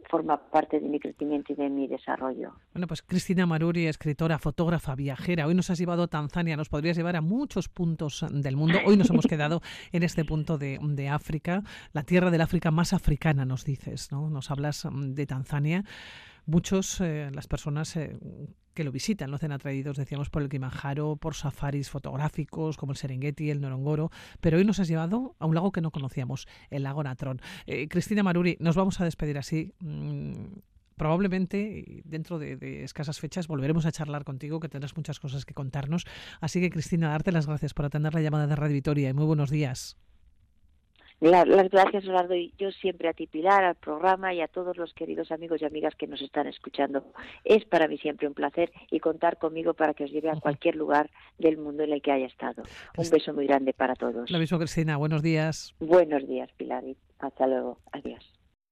forma 0.08 0.36
parte 0.50 0.78
de 0.80 0.88
mi 0.88 1.00
crecimiento 1.00 1.52
y 1.52 1.56
de 1.56 1.68
mi 1.68 1.86
desarrollo. 1.86 2.52
Bueno, 2.74 2.86
pues 2.86 3.02
Cristina 3.02 3.46
Maruri, 3.46 3.86
escritora, 3.86 4.38
fotógrafa, 4.38 4.94
viajera, 4.94 5.46
hoy 5.46 5.54
nos 5.54 5.70
has 5.70 5.78
llevado 5.78 6.02
a 6.02 6.08
Tanzania, 6.08 6.56
nos 6.56 6.68
podrías 6.68 6.96
llevar 6.96 7.16
a 7.16 7.20
muchos 7.20 7.68
puntos 7.68 8.24
del 8.30 8.56
mundo. 8.56 8.78
Hoy 8.86 8.96
nos 8.96 9.10
hemos 9.10 9.26
quedado 9.26 9.60
en 9.92 10.02
este 10.02 10.24
punto 10.24 10.58
de, 10.58 10.78
de 10.82 11.08
África, 11.08 11.62
la 11.92 12.02
tierra 12.02 12.30
del 12.30 12.40
África 12.40 12.70
más 12.70 12.92
africana, 12.92 13.44
nos 13.44 13.64
dices, 13.64 14.12
¿no? 14.12 14.28
Nos 14.28 14.50
hablas 14.50 14.86
de 14.92 15.26
Tanzania 15.26 15.84
muchos, 16.46 17.00
eh, 17.00 17.30
las 17.32 17.46
personas 17.46 17.96
eh, 17.96 18.16
que 18.74 18.84
lo 18.84 18.92
visitan, 18.92 19.30
lo 19.30 19.36
hacen 19.36 19.52
atraídos, 19.52 19.96
decíamos, 19.96 20.30
por 20.30 20.42
el 20.42 20.48
Kilimanjaro, 20.48 21.16
por 21.16 21.34
safaris 21.34 21.90
fotográficos 21.90 22.76
como 22.76 22.92
el 22.92 22.98
Serengeti, 22.98 23.50
el 23.50 23.60
Norongoro, 23.60 24.10
pero 24.40 24.58
hoy 24.58 24.64
nos 24.64 24.80
has 24.80 24.88
llevado 24.88 25.36
a 25.38 25.46
un 25.46 25.54
lago 25.54 25.72
que 25.72 25.80
no 25.80 25.90
conocíamos, 25.90 26.46
el 26.70 26.82
lago 26.82 27.02
Natrón. 27.02 27.40
Eh, 27.66 27.88
Cristina 27.88 28.22
Maruri, 28.22 28.56
nos 28.60 28.76
vamos 28.76 29.00
a 29.00 29.04
despedir 29.04 29.38
así. 29.38 29.72
Mm, 29.80 30.58
probablemente 30.96 32.02
dentro 32.04 32.38
de, 32.38 32.56
de, 32.56 32.84
escasas 32.84 33.18
fechas 33.20 33.48
volveremos 33.48 33.86
a 33.86 33.92
charlar 33.92 34.24
contigo, 34.24 34.60
que 34.60 34.68
tendrás 34.68 34.96
muchas 34.96 35.18
cosas 35.18 35.46
que 35.46 35.54
contarnos. 35.54 36.06
Así 36.40 36.60
que, 36.60 36.70
Cristina, 36.70 37.08
darte 37.08 37.32
las 37.32 37.46
gracias 37.46 37.72
por 37.72 37.86
atender 37.86 38.12
la 38.14 38.20
llamada 38.20 38.46
de 38.46 38.56
Radio 38.56 38.74
Vitoria 38.74 39.08
y 39.08 39.14
muy 39.14 39.24
buenos 39.24 39.50
días 39.50 39.96
las 41.20 41.70
gracias, 41.70 42.04
Eduardo, 42.04 42.34
y 42.34 42.52
yo 42.58 42.70
siempre 42.72 43.08
a 43.08 43.12
ti, 43.12 43.26
Pilar, 43.26 43.64
al 43.64 43.74
programa 43.74 44.32
y 44.32 44.40
a 44.40 44.48
todos 44.48 44.76
los 44.76 44.94
queridos 44.94 45.30
amigos 45.30 45.60
y 45.60 45.66
amigas 45.66 45.94
que 45.94 46.06
nos 46.06 46.22
están 46.22 46.46
escuchando. 46.46 47.04
Es 47.44 47.64
para 47.66 47.88
mí 47.88 47.98
siempre 47.98 48.26
un 48.26 48.34
placer 48.34 48.72
y 48.90 49.00
contar 49.00 49.38
conmigo 49.38 49.74
para 49.74 49.94
que 49.94 50.04
os 50.04 50.10
lleve 50.10 50.30
a 50.30 50.40
cualquier 50.40 50.76
lugar 50.76 51.10
del 51.38 51.58
mundo 51.58 51.82
en 51.82 51.92
el 51.92 52.02
que 52.02 52.12
haya 52.12 52.26
estado. 52.26 52.62
Un 52.96 53.10
beso 53.10 53.34
muy 53.34 53.46
grande 53.46 53.72
para 53.72 53.94
todos. 53.94 54.30
Lo 54.30 54.38
mismo, 54.38 54.58
Cristina. 54.58 54.96
Buenos 54.96 55.22
días. 55.22 55.74
Buenos 55.78 56.26
días, 56.26 56.50
Pilar. 56.56 56.84
hasta 57.18 57.46
luego. 57.46 57.78
Adiós. 57.92 58.39